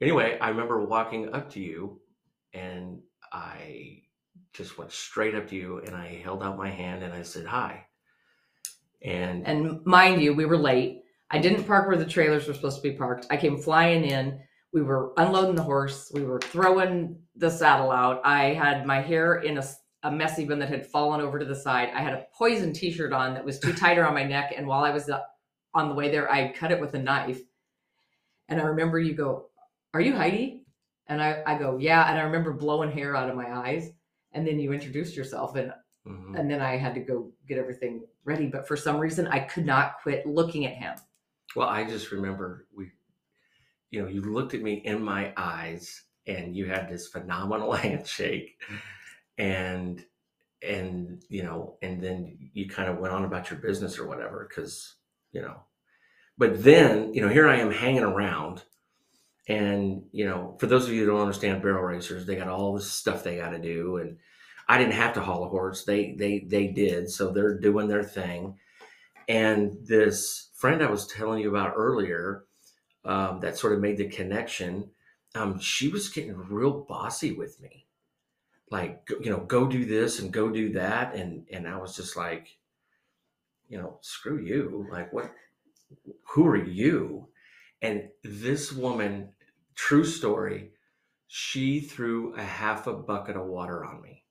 anyway, 0.00 0.38
I 0.40 0.48
remember 0.48 0.84
walking 0.84 1.32
up 1.34 1.50
to 1.50 1.60
you, 1.60 2.00
and 2.54 3.00
I 3.32 4.02
just 4.54 4.78
went 4.78 4.90
straight 4.90 5.34
up 5.34 5.48
to 5.48 5.54
you, 5.56 5.78
and 5.86 5.94
I 5.94 6.20
held 6.24 6.42
out 6.42 6.56
my 6.58 6.70
hand, 6.70 7.02
and 7.02 7.12
I 7.12 7.22
said 7.22 7.46
hi. 7.46 7.84
And, 9.02 9.46
And 9.46 9.84
mind 9.86 10.22
you, 10.22 10.34
we 10.34 10.44
were 10.44 10.58
late. 10.58 11.02
I 11.30 11.38
didn't 11.38 11.64
park 11.64 11.86
where 11.86 11.96
the 11.96 12.04
trailers 12.04 12.46
were 12.46 12.54
supposed 12.54 12.82
to 12.82 12.88
be 12.88 12.96
parked. 12.96 13.26
I 13.30 13.36
came 13.36 13.56
flying 13.56 14.04
in. 14.04 14.40
We 14.72 14.82
were 14.82 15.12
unloading 15.16 15.54
the 15.54 15.62
horse. 15.62 16.10
We 16.12 16.22
were 16.22 16.40
throwing 16.40 17.16
the 17.36 17.50
saddle 17.50 17.90
out. 17.90 18.20
I 18.24 18.52
had 18.52 18.86
my 18.86 19.00
hair 19.00 19.36
in 19.36 19.58
a 20.02 20.10
messy 20.10 20.46
one 20.46 20.58
that 20.58 20.68
had 20.68 20.86
fallen 20.86 21.20
over 21.20 21.38
to 21.38 21.44
the 21.44 21.54
side. 21.54 21.90
I 21.94 22.00
had 22.00 22.14
a 22.14 22.26
poison 22.36 22.72
T-shirt 22.72 23.12
on 23.12 23.34
that 23.34 23.44
was 23.44 23.58
too 23.58 23.72
tight 23.72 23.98
around 23.98 24.14
my 24.14 24.24
neck, 24.24 24.54
and 24.56 24.66
while 24.66 24.84
I 24.84 24.90
was 24.90 25.08
uh, 25.08 25.20
on 25.74 25.88
the 25.88 25.94
way 25.94 26.10
there, 26.10 26.30
I 26.30 26.52
cut 26.52 26.72
it 26.72 26.80
with 26.80 26.94
a 26.94 26.98
knife. 27.02 27.40
And 28.48 28.60
I 28.60 28.64
remember 28.64 28.98
you 28.98 29.14
go, 29.14 29.50
"Are 29.94 30.00
you 30.00 30.16
Heidi?" 30.16 30.64
And 31.06 31.22
I, 31.22 31.42
I 31.46 31.58
go, 31.58 31.78
"Yeah." 31.78 32.08
And 32.08 32.18
I 32.18 32.22
remember 32.22 32.52
blowing 32.52 32.90
hair 32.90 33.14
out 33.14 33.28
of 33.28 33.36
my 33.36 33.50
eyes. 33.50 33.90
And 34.32 34.46
then 34.46 34.58
you 34.58 34.72
introduced 34.72 35.16
yourself, 35.16 35.56
and 35.56 35.72
Mhm. 36.06 36.38
and 36.38 36.50
then 36.50 36.60
I 36.60 36.76
had 36.76 36.94
to 36.94 37.00
go 37.00 37.30
get 37.46 37.58
everything 37.58 38.06
ready. 38.24 38.46
But 38.46 38.66
for 38.66 38.76
some 38.76 38.98
reason, 38.98 39.26
I 39.26 39.40
could 39.40 39.66
not 39.66 40.00
quit 40.02 40.26
looking 40.26 40.66
at 40.66 40.74
him. 40.74 40.96
Well, 41.54 41.68
I 41.68 41.84
just 41.84 42.10
remember 42.10 42.66
we, 42.74 42.90
you 43.90 44.02
know, 44.02 44.08
you 44.08 44.22
looked 44.22 44.54
at 44.54 44.62
me 44.62 44.74
in 44.74 45.02
my 45.02 45.32
eyes 45.36 46.04
and 46.26 46.56
you 46.56 46.66
had 46.66 46.88
this 46.88 47.08
phenomenal 47.08 47.72
handshake 47.74 48.60
and, 49.36 50.04
and, 50.62 51.22
you 51.28 51.42
know, 51.42 51.76
and 51.82 52.02
then 52.02 52.50
you 52.52 52.68
kind 52.68 52.88
of 52.88 52.98
went 52.98 53.14
on 53.14 53.24
about 53.24 53.50
your 53.50 53.58
business 53.58 53.98
or 53.98 54.06
whatever, 54.06 54.46
because, 54.48 54.96
you 55.32 55.42
know, 55.42 55.56
but 56.38 56.62
then, 56.62 57.12
you 57.12 57.20
know, 57.20 57.28
here 57.28 57.48
I 57.48 57.56
am 57.56 57.70
hanging 57.70 58.02
around 58.02 58.62
and, 59.48 60.04
you 60.12 60.24
know, 60.26 60.56
for 60.60 60.66
those 60.66 60.86
of 60.86 60.92
you 60.92 61.00
who 61.00 61.10
don't 61.10 61.20
understand 61.20 61.62
barrel 61.62 61.82
racers, 61.82 62.24
they 62.24 62.36
got 62.36 62.48
all 62.48 62.74
this 62.74 62.90
stuff 62.90 63.24
they 63.24 63.36
got 63.36 63.50
to 63.50 63.58
do. 63.58 63.96
And 63.96 64.18
I 64.70 64.78
didn't 64.78 64.92
have 64.92 65.14
to 65.14 65.20
haul 65.20 65.42
a 65.42 65.48
horse. 65.48 65.82
They, 65.82 66.12
they, 66.12 66.38
they 66.46 66.68
did. 66.68 67.10
So 67.10 67.32
they're 67.32 67.58
doing 67.58 67.88
their 67.88 68.04
thing. 68.04 68.56
And 69.26 69.76
this 69.84 70.50
friend 70.54 70.80
I 70.80 70.88
was 70.88 71.08
telling 71.08 71.40
you 71.40 71.50
about 71.50 71.74
earlier, 71.76 72.44
um, 73.04 73.40
that 73.40 73.58
sort 73.58 73.72
of 73.72 73.80
made 73.80 73.96
the 73.96 74.08
connection, 74.08 74.88
um, 75.34 75.58
she 75.58 75.88
was 75.88 76.08
getting 76.08 76.36
real 76.36 76.84
bossy 76.88 77.32
with 77.32 77.60
me. 77.60 77.88
Like, 78.70 79.02
you 79.20 79.28
know, 79.32 79.40
go 79.40 79.66
do 79.66 79.84
this 79.84 80.20
and 80.20 80.32
go 80.32 80.50
do 80.50 80.72
that. 80.74 81.16
And, 81.16 81.48
and 81.52 81.66
I 81.66 81.76
was 81.76 81.96
just 81.96 82.16
like, 82.16 82.56
you 83.68 83.76
know, 83.76 83.98
screw 84.02 84.38
you. 84.38 84.86
Like, 84.88 85.12
what, 85.12 85.32
who 86.28 86.46
are 86.46 86.64
you? 86.64 87.26
And 87.82 88.04
this 88.22 88.72
woman, 88.72 89.30
true 89.74 90.04
story, 90.04 90.70
she 91.26 91.80
threw 91.80 92.34
a 92.36 92.42
half 92.44 92.86
a 92.86 92.92
bucket 92.92 93.34
of 93.34 93.46
water 93.46 93.84
on 93.84 94.00
me. 94.00 94.22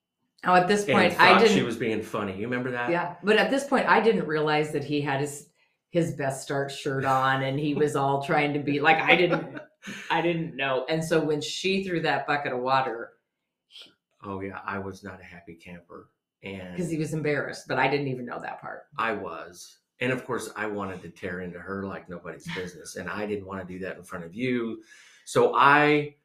Oh, 0.45 0.55
at 0.55 0.67
this 0.67 0.85
And 0.85 0.93
point, 0.93 1.13
I 1.19 1.33
thought 1.33 1.41
didn't. 1.41 1.55
she 1.55 1.63
was 1.63 1.75
being 1.75 2.01
funny. 2.01 2.35
You 2.37 2.43
remember 2.47 2.71
that? 2.71 2.89
Yeah, 2.89 3.15
but 3.23 3.37
at 3.37 3.49
this 3.49 3.65
point, 3.65 3.87
I 3.87 3.99
didn't 3.99 4.25
realize 4.25 4.71
that 4.71 4.83
he 4.83 5.01
had 5.01 5.19
his 5.21 5.47
his 5.91 6.13
best 6.13 6.43
start 6.43 6.71
shirt 6.71 7.03
on, 7.03 7.43
and 7.43 7.59
he 7.59 7.73
was 7.73 7.95
all 7.95 8.21
trying 8.21 8.53
to 8.53 8.59
be 8.59 8.79
like 8.79 8.97
I 8.97 9.15
didn't, 9.15 9.59
I 10.11 10.21
didn't 10.21 10.55
know. 10.55 10.85
And 10.87 11.03
so 11.03 11.19
when 11.23 11.41
she 11.41 11.83
threw 11.83 12.01
that 12.01 12.25
bucket 12.27 12.53
of 12.53 12.59
water, 12.59 13.13
Oh 14.23 14.41
yeah, 14.41 14.59
I 14.65 14.79
was 14.79 15.03
not 15.03 15.19
a 15.19 15.23
happy 15.23 15.55
camper, 15.55 16.09
and 16.43 16.75
because 16.75 16.91
he 16.91 16.97
was 16.97 17.13
embarrassed, 17.13 17.67
but 17.67 17.79
I 17.79 17.87
didn't 17.89 18.07
even 18.07 18.25
know 18.25 18.39
that 18.39 18.61
part. 18.61 18.83
I 18.97 19.13
was. 19.13 19.77
And 20.01 20.11
of 20.13 20.25
course, 20.25 20.49
I 20.55 20.65
wanted 20.67 21.01
to 21.01 21.09
tear 21.09 21.41
into 21.41 21.59
her 21.59 21.83
like 21.83 22.07
nobody's 22.09 22.47
business. 22.55 22.95
And 22.95 23.09
I 23.09 23.25
didn't 23.25 23.45
want 23.45 23.59
to 23.59 23.67
do 23.73 23.79
that 23.79 23.97
in 23.97 24.03
front 24.03 24.23
of 24.23 24.33
you. 24.33 24.81
So 25.25 25.53
I 25.55 26.15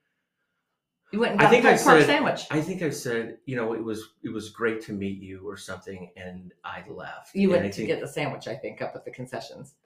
You 1.14 1.20
went 1.20 1.35
and 1.35 1.42
I 1.42 1.48
think 1.48 1.64
a 1.64 1.68
I 1.68 1.70
pork 1.77 2.00
said- 2.00 2.07
sandwich. 2.07 2.46
I 2.50 2.61
think 2.61 2.83
I 2.83 2.90
said, 2.90 3.38
you 3.46 3.55
know, 3.55 3.72
it 3.72 3.85
was 3.85 4.14
it 4.24 4.31
was 4.31 4.48
great 4.50 4.81
to 4.87 4.92
meet 4.92 5.20
you 5.22 5.48
or 5.48 5.57
something, 5.57 6.11
and 6.16 6.53
I 6.64 6.83
left. 6.88 7.37
you 7.37 7.53
And 7.55 7.62
went 7.62 7.64
I 7.66 7.68
to 7.68 7.72
think- 7.77 7.87
get 7.87 8.00
the 8.00 8.09
sandwich, 8.09 8.48
I 8.48 8.57
think, 8.57 8.83
up 8.83 8.96
at 8.96 9.05
the 9.05 9.12
concessions. 9.12 9.77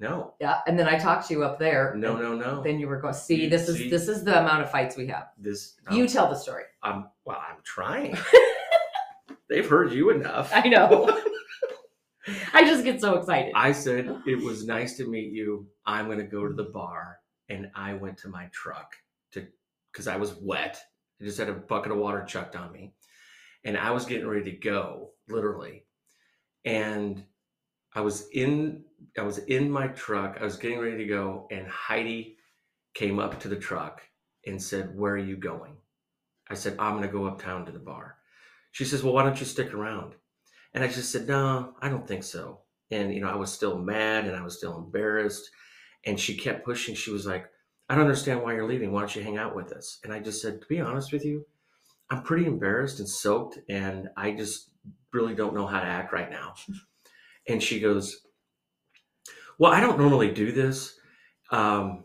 No, 0.00 0.34
Yeah, 0.40 0.58
and 0.66 0.76
then 0.76 0.88
I 0.88 0.98
talked 0.98 1.28
to 1.28 1.34
you 1.34 1.44
up 1.44 1.60
there. 1.60 1.94
no, 1.96 2.16
no, 2.16 2.34
no. 2.34 2.64
Then 2.64 2.80
you 2.80 2.88
were 2.88 2.96
going. 3.00 3.14
See, 3.14 3.44
You- 3.44 3.48
this 3.48 3.68
is 3.68 3.76
see? 3.76 3.88
this 3.90 4.08
is 4.08 4.24
the 4.24 4.40
amount 4.40 4.64
of 4.64 4.72
fights 4.72 4.96
we 4.96 5.06
have. 5.06 5.28
this 5.38 5.74
You 5.92 6.02
um, 6.02 6.08
tell 6.08 6.28
the 6.28 6.34
story. 6.34 6.64
I'm 6.82 7.06
well, 7.24 7.38
I'm 7.48 7.58
trying. 7.62 8.18
They've 9.48 9.68
heard 9.68 9.92
you 9.92 10.10
enough. 10.10 10.50
I 10.52 10.66
know. 10.68 11.16
I 12.52 12.64
just 12.64 12.82
get 12.82 13.00
so 13.00 13.14
excited. 13.18 13.52
I 13.54 13.70
said 13.70 14.20
it 14.26 14.40
was 14.42 14.66
nice 14.66 14.96
to 14.96 15.06
meet 15.06 15.30
you. 15.32 15.68
I'm 15.86 16.06
going 16.06 16.18
to 16.18 16.24
go 16.24 16.48
to 16.48 16.54
the 16.54 16.64
bar, 16.80 17.18
and 17.48 17.70
I 17.76 17.94
went 17.94 18.18
to 18.18 18.28
my 18.28 18.46
truck 18.52 18.96
to 19.32 19.46
because 19.92 20.08
I 20.08 20.16
was 20.16 20.34
wet. 20.34 20.80
I 21.20 21.24
just 21.24 21.38
had 21.38 21.48
a 21.48 21.54
bucket 21.54 21.92
of 21.92 21.98
water 21.98 22.24
chucked 22.24 22.56
on 22.56 22.72
me, 22.72 22.94
and 23.64 23.76
I 23.76 23.90
was 23.90 24.06
getting 24.06 24.26
ready 24.26 24.50
to 24.50 24.56
go, 24.56 25.10
literally. 25.28 25.84
And 26.64 27.24
I 27.94 28.00
was 28.00 28.28
in 28.32 28.84
I 29.18 29.22
was 29.22 29.38
in 29.38 29.70
my 29.70 29.88
truck. 29.88 30.38
I 30.40 30.44
was 30.44 30.56
getting 30.56 30.78
ready 30.78 30.98
to 30.98 31.06
go, 31.06 31.48
and 31.50 31.66
Heidi 31.66 32.36
came 32.94 33.18
up 33.18 33.40
to 33.40 33.48
the 33.48 33.56
truck 33.56 34.02
and 34.46 34.62
said, 34.62 34.96
"Where 34.96 35.14
are 35.14 35.18
you 35.18 35.36
going?" 35.36 35.76
I 36.48 36.54
said, 36.54 36.76
"I'm 36.78 37.02
to 37.02 37.08
go 37.08 37.26
uptown 37.26 37.66
to 37.66 37.72
the 37.72 37.78
bar." 37.78 38.18
She 38.72 38.84
says, 38.84 39.02
"Well, 39.02 39.14
why 39.14 39.22
don't 39.24 39.40
you 39.40 39.46
stick 39.46 39.74
around?" 39.74 40.14
And 40.74 40.82
I 40.84 40.88
just 40.88 41.10
said, 41.12 41.28
"No, 41.28 41.74
I 41.80 41.88
don't 41.88 42.06
think 42.08 42.24
so." 42.24 42.62
and 42.92 43.12
you 43.12 43.20
know 43.20 43.30
i 43.30 43.34
was 43.34 43.50
still 43.50 43.78
mad 43.78 44.26
and 44.26 44.36
i 44.36 44.42
was 44.42 44.56
still 44.56 44.76
embarrassed 44.76 45.50
and 46.04 46.20
she 46.20 46.36
kept 46.36 46.64
pushing 46.64 46.94
she 46.94 47.10
was 47.10 47.26
like 47.26 47.46
i 47.92 47.94
don't 47.94 48.04
understand 48.06 48.42
why 48.42 48.54
you're 48.54 48.66
leaving. 48.66 48.90
Why 48.90 49.00
don't 49.00 49.14
you 49.14 49.22
hang 49.22 49.36
out 49.36 49.54
with 49.54 49.70
us? 49.72 49.98
And 50.02 50.12
i 50.14 50.18
just 50.18 50.40
said 50.40 50.62
to 50.62 50.66
be 50.66 50.80
honest 50.80 51.12
with 51.12 51.24
you 51.26 51.44
i'm 52.10 52.22
pretty 52.22 52.46
embarrassed 52.46 53.00
and 53.00 53.08
soaked 53.08 53.58
and 53.68 54.08
i 54.16 54.30
just 54.32 54.70
really 55.12 55.34
don't 55.34 55.54
know 55.54 55.66
how 55.66 55.78
to 55.80 55.86
act 55.86 56.12
right 56.12 56.30
now. 56.30 56.54
And 57.48 57.60
she 57.62 57.80
goes 57.80 58.20
well 59.58 59.72
i 59.72 59.80
don't 59.80 59.98
normally 59.98 60.30
do 60.32 60.52
this 60.52 60.94
um, 61.50 62.04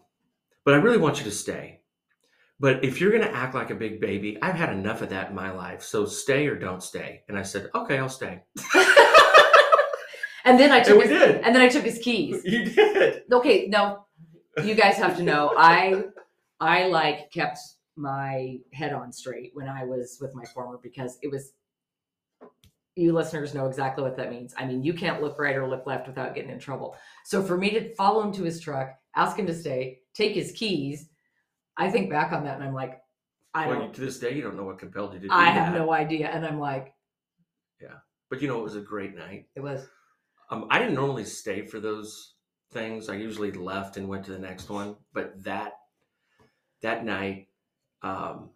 but 0.65 0.73
i 0.73 0.78
really 0.78 0.97
want 0.97 1.19
you 1.19 1.23
to 1.23 1.32
stay. 1.32 1.80
But 2.60 2.84
if 2.84 3.00
you're 3.00 3.12
going 3.12 3.23
to 3.23 3.36
act 3.36 3.54
like 3.56 3.69
a 3.69 3.76
big 3.76 4.02
baby 4.02 4.38
i've 4.41 4.56
had 4.56 4.73
enough 4.73 5.02
of 5.02 5.10
that 5.10 5.30
in 5.30 5.36
my 5.36 5.52
life 5.52 5.84
so 5.84 6.06
stay 6.06 6.47
or 6.47 6.56
don't 6.56 6.84
stay. 6.84 7.21
And 7.30 7.38
i 7.38 7.43
said 7.43 7.69
okay 7.73 7.97
i'll 7.97 8.10
stay. 8.10 8.43
And 10.47 10.58
then 10.58 10.71
I 10.71 10.80
took 10.80 10.95
we 10.97 11.08
his, 11.10 11.19
did. 11.19 11.36
and 11.41 11.54
then 11.54 11.62
I 11.62 11.67
took 11.67 11.84
his 11.84 12.00
keys. 12.00 12.41
you 12.45 12.63
did. 12.65 13.23
Okay, 13.30 13.67
now 13.67 14.07
you 14.63 14.76
guys 14.76 14.96
have 14.96 15.17
to 15.17 15.24
know 15.24 15.54
I 15.58 16.04
I 16.60 16.88
like 16.88 17.32
kept 17.32 17.60
my 17.96 18.58
head 18.74 18.93
on 18.93 19.12
straight 19.12 19.52
when 19.54 19.67
I 19.67 19.84
was 19.84 20.17
with 20.22 20.36
my 20.36 20.46
former 20.46 20.80
because 20.82 21.17
it 21.22 21.32
was 21.32 21.54
you 22.96 23.13
listeners 23.13 23.54
know 23.54 23.67
exactly 23.67 24.04
what 24.04 24.17
that 24.17 24.32
means. 24.32 24.56
I 24.58 24.65
mean, 24.65 24.82
you 24.82 24.91
can't 24.93 25.22
look 25.22 25.38
right 25.38 25.56
or 25.56 25.67
look 25.70 25.86
left 25.86 26.08
without 26.08 26.34
getting 26.34 26.50
in 26.50 26.58
trouble. 26.58 26.96
So 27.26 27.43
for 27.43 27.56
me 27.56 27.70
to 27.72 27.93
follow 27.93 28.24
him 28.24 28.32
to 28.34 28.43
his 28.43 28.60
truck, 28.60 28.89
ask 29.15 29.38
him 29.38 29.46
to 29.46 29.54
stay, 29.54 30.00
take 30.15 30.34
his 30.34 30.52
keys, 30.54 31.08
I 31.78 31.91
think 31.91 32.10
back 32.10 32.32
on 32.32 32.43
that 32.46 32.56
and 32.56 32.63
I'm 32.63 32.74
like, 32.74 33.00
I 33.54 33.67
well, 33.67 33.80
don't 33.80 33.93
to 33.93 34.02
this 34.02 34.17
day, 34.20 34.34
you 34.34 34.41
don't 34.41 34.58
know 34.58 34.63
what 34.63 34.80
compelled 34.80 35.13
you 35.13 35.20
to 35.20 35.28
do 35.28 35.34
I 35.34 35.46
that. 35.46 35.54
have 35.54 35.74
no 35.76 35.93
idea. 35.93 36.28
And 36.30 36.43
I'm 36.43 36.60
like, 36.60 36.93
yeah. 37.80 37.98
But 38.32 38.41
you 38.41 38.48
know, 38.48 38.60
it 38.60 38.63
was 38.63 38.76
a 38.76 38.82
great 38.82 39.15
night. 39.15 39.46
it 39.56 39.62
was 39.62 39.88
Um, 40.50 40.67
I 40.72 40.80
didn't 40.80 40.96
normally 40.96 41.24
stay 41.24 41.65
for 41.65 41.80
those 41.80 42.34
things. 42.71 43.10
I 43.10 43.15
usually 43.15 43.51
left 43.51 43.97
and 43.97 44.08
went 44.08 44.25
to 44.25 44.32
the 44.32 44.39
next 44.39 44.69
one. 44.69 44.95
But 45.13 45.43
that 45.43 45.80
that 46.82 47.06
night, 47.06 47.47
um, 48.03 48.49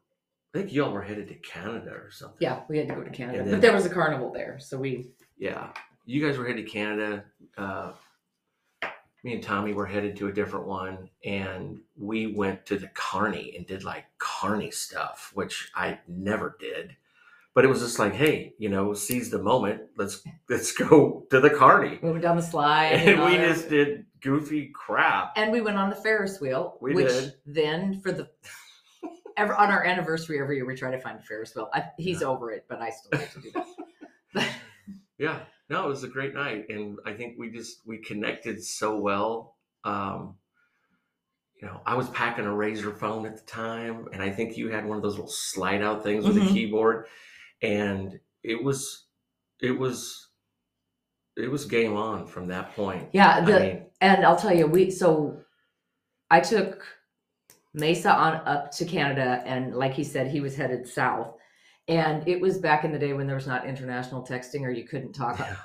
I 0.53 0.59
think 0.59 0.73
y'all 0.73 0.91
were 0.91 1.01
headed 1.01 1.27
to 1.29 1.35
Canada 1.35 1.91
or 1.91 2.11
something. 2.11 2.37
yeah, 2.39 2.61
we 2.67 2.77
had 2.77 2.87
to 2.89 2.95
go 2.95 3.03
to 3.03 3.09
Canada. 3.09 3.41
And 3.41 3.51
but 3.51 3.61
there 3.61 3.73
was 3.73 3.85
a 3.85 3.89
carnival 3.89 4.31
there. 4.31 4.57
So 4.59 4.77
we 4.77 5.11
Yeah. 5.37 5.69
You 6.05 6.25
guys 6.25 6.37
were 6.37 6.45
headed 6.45 6.65
to 6.65 6.71
Canada. 6.71 7.23
Uh, 7.57 7.93
me 9.23 9.33
and 9.33 9.43
Tommy 9.43 9.73
were 9.73 9.85
headed 9.85 10.15
to 10.17 10.27
a 10.27 10.33
different 10.33 10.65
one, 10.65 11.07
and 11.23 11.79
we 11.95 12.25
went 12.25 12.65
to 12.65 12.77
the 12.77 12.87
Carney 12.87 13.53
and 13.55 13.67
did 13.67 13.83
like 13.83 14.05
Carney 14.17 14.71
stuff, 14.71 15.31
which 15.35 15.69
I 15.75 15.99
never 16.07 16.57
did. 16.59 16.95
But 17.53 17.65
it 17.65 17.67
was 17.67 17.79
just 17.81 17.99
like, 17.99 18.13
hey, 18.13 18.53
you 18.59 18.69
know, 18.69 18.93
seize 18.93 19.29
the 19.29 19.41
moment. 19.41 19.81
Let's 19.97 20.23
let's 20.49 20.71
go 20.71 21.25
to 21.29 21.39
the 21.41 21.49
Carney. 21.49 21.99
we 22.01 22.09
went 22.11 22.21
down 22.23 22.37
the 22.37 22.41
slide. 22.41 22.93
and 22.93 23.19
all 23.19 23.25
we 23.27 23.37
that. 23.37 23.49
just 23.55 23.69
did 23.69 24.05
goofy 24.21 24.71
crap. 24.73 25.33
and 25.35 25.51
we 25.51 25.61
went 25.61 25.77
on 25.77 25.89
the 25.89 25.95
Ferris 25.95 26.39
wheel, 26.39 26.77
We 26.81 26.93
which 26.93 27.07
did. 27.07 27.33
then 27.45 27.99
for 28.01 28.11
the 28.11 28.29
ever 29.37 29.55
on 29.55 29.69
our 29.71 29.83
anniversary 29.83 30.39
every 30.39 30.57
year 30.57 30.65
we 30.65 30.75
try 30.75 30.91
to 30.91 30.99
find 31.01 31.19
a 31.19 31.21
Ferris 31.23 31.53
wheel. 31.55 31.69
I, 31.73 31.85
he's 31.97 32.21
over 32.23 32.51
it, 32.51 32.65
but 32.69 32.79
I 32.81 32.91
still 32.91 33.19
like 33.19 33.33
to 33.33 33.41
do 33.41 33.51
that. 34.35 34.49
Yeah, 35.17 35.39
no, 35.69 35.85
it 35.85 35.89
was 35.89 36.03
a 36.03 36.07
great 36.07 36.33
night, 36.33 36.65
and 36.69 36.97
I 37.05 37.13
think 37.13 37.35
we 37.37 37.51
just 37.51 37.81
we 37.85 37.99
connected 37.99 38.63
so 38.63 38.97
well. 38.97 39.55
Um, 39.83 40.35
you 41.61 41.67
know, 41.67 41.79
I 41.85 41.93
was 41.93 42.09
packing 42.09 42.45
a 42.45 42.49
Razr 42.49 42.97
phone 42.97 43.27
at 43.27 43.35
the 43.37 43.43
time, 43.43 44.07
and 44.13 44.23
I 44.23 44.31
think 44.31 44.57
you 44.57 44.69
had 44.69 44.83
one 44.83 44.97
of 44.97 45.03
those 45.03 45.13
little 45.13 45.29
slide 45.29 45.83
out 45.83 46.01
things 46.01 46.25
with 46.25 46.37
Mhm. 46.37 46.49
a 46.49 46.53
keyboard, 46.53 47.05
and 47.61 48.19
it 48.43 48.61
was 48.61 49.05
it 49.61 49.77
was 49.77 50.29
it 51.37 51.49
was 51.49 51.65
game 51.65 51.95
on 51.95 52.27
from 52.27 52.47
that 52.47 52.75
point. 52.75 53.07
yeah, 53.13 53.41
the 53.41 53.55
I 53.55 53.59
mean, 53.59 53.85
and 54.01 54.25
I'll 54.25 54.35
tell 54.35 54.55
you, 54.55 54.67
we 54.67 54.91
so 54.91 55.37
I 56.29 56.39
took 56.39 56.83
Mesa 57.73 58.11
on 58.11 58.35
up 58.47 58.71
to 58.71 58.85
Canada, 58.85 59.43
and 59.45 59.75
like 59.75 59.93
he 59.93 60.03
said, 60.03 60.27
he 60.27 60.41
was 60.41 60.55
headed 60.55 60.87
south. 60.87 61.35
And 61.87 62.27
it 62.27 62.39
was 62.39 62.57
back 62.57 62.85
in 62.85 62.91
the 62.91 62.99
day 62.99 63.13
when 63.13 63.27
there 63.27 63.35
was 63.35 63.47
not 63.47 63.65
international 63.65 64.23
texting 64.25 64.61
or 64.61 64.69
you 64.69 64.87
couldn't 64.87 65.13
talk. 65.13 65.39
yeah, 65.39 65.55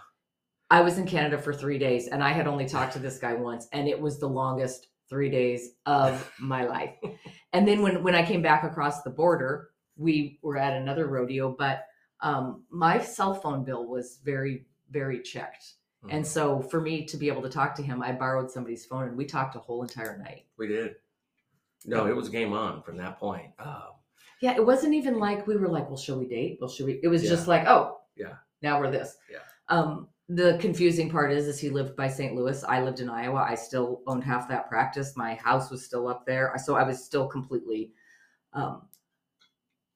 I 0.71 0.81
was 0.81 0.99
in 0.99 1.07
Canada 1.07 1.39
for 1.39 1.53
three 1.53 1.79
days 1.79 2.09
and 2.09 2.25
I 2.25 2.33
had 2.33 2.47
only 2.47 2.67
talked 2.67 2.95
to 2.95 2.99
this 2.99 3.19
guy 3.19 3.35
once, 3.35 3.69
and 3.73 3.89
it 3.89 4.01
was 4.01 4.19
the 4.19 4.29
longest 4.29 4.89
three 5.09 5.31
days 5.31 5.71
of 5.87 6.31
my 6.39 6.65
life. 6.65 6.95
And 7.53 7.67
then 7.67 7.81
when 7.81 8.03
when 8.03 8.15
I 8.15 8.23
came 8.23 8.43
back 8.43 8.65
across 8.65 9.01
the 9.01 9.09
border, 9.09 9.71
we 9.97 10.39
were 10.43 10.57
at 10.57 10.75
another 10.81 11.07
rodeo, 11.07 11.51
but 11.59 11.87
um, 12.21 12.65
my 12.71 12.99
cell 12.99 13.35
phone 13.35 13.65
bill 13.65 13.87
was 13.87 14.19
very, 14.25 14.67
very 14.91 15.21
checked. 15.21 15.75
And 16.11 16.25
Mhm. 16.25 16.27
so 16.27 16.61
for 16.61 16.81
me 16.81 17.05
to 17.07 17.17
be 17.17 17.29
able 17.29 17.43
to 17.43 17.49
talk 17.49 17.75
to 17.77 17.83
him, 17.83 18.03
I 18.03 18.13
borrowed 18.13 18.51
somebody's 18.51 18.87
phone 18.87 19.09
and 19.09 19.17
we 19.17 19.25
talked 19.27 19.57
a 19.57 19.59
whole 19.59 19.83
entire 19.83 20.17
night. 20.19 20.47
we 20.57 20.69
did. 20.69 20.97
No, 21.85 22.07
it 22.07 22.17
was 22.17 22.29
game 22.29 22.53
on 22.53 22.83
from 22.83 22.97
that 22.99 23.19
point. 23.19 23.53
Um, 23.59 23.93
Yeah, 24.41 24.55
it 24.55 24.65
wasn't 24.65 24.93
even 24.95 25.19
like 25.19 25.47
we 25.47 25.57
were 25.57 25.69
like, 25.69 25.89
well, 25.89 25.97
shall 25.97 26.19
we 26.19 26.27
date? 26.27 26.59
Well, 26.61 26.69
should 26.69 26.87
we? 26.87 27.01
It 27.03 27.09
was 27.09 27.23
Yeah. 27.25 27.31
just 27.31 27.49
like, 27.49 27.67
oh, 27.67 28.01
Yeah. 28.17 28.37
now 28.63 28.79
we're 28.81 28.91
this. 28.91 29.17
Yeah. 29.31 29.39
Um, 29.69 30.09
the 30.29 30.59
confusing 30.61 31.09
part 31.11 31.33
is, 31.33 31.47
is 31.47 31.59
he 31.59 31.71
lived 31.71 31.97
by 31.97 32.09
St. 32.09 32.35
Louis. 32.35 32.63
I 32.65 32.83
lived 32.83 33.01
in 33.01 33.09
Iowa. 33.09 33.39
I 33.49 33.55
still 33.55 34.03
owned 34.07 34.25
half 34.25 34.49
that 34.49 34.69
practice. 34.69 35.17
My 35.17 35.35
house 35.37 35.71
was 35.71 35.85
still 35.85 36.07
up 36.09 36.27
there, 36.27 36.53
so 36.59 36.75
I 36.77 36.83
was 36.83 37.03
still 37.05 37.27
completely 37.29 37.93
um, 38.53 38.89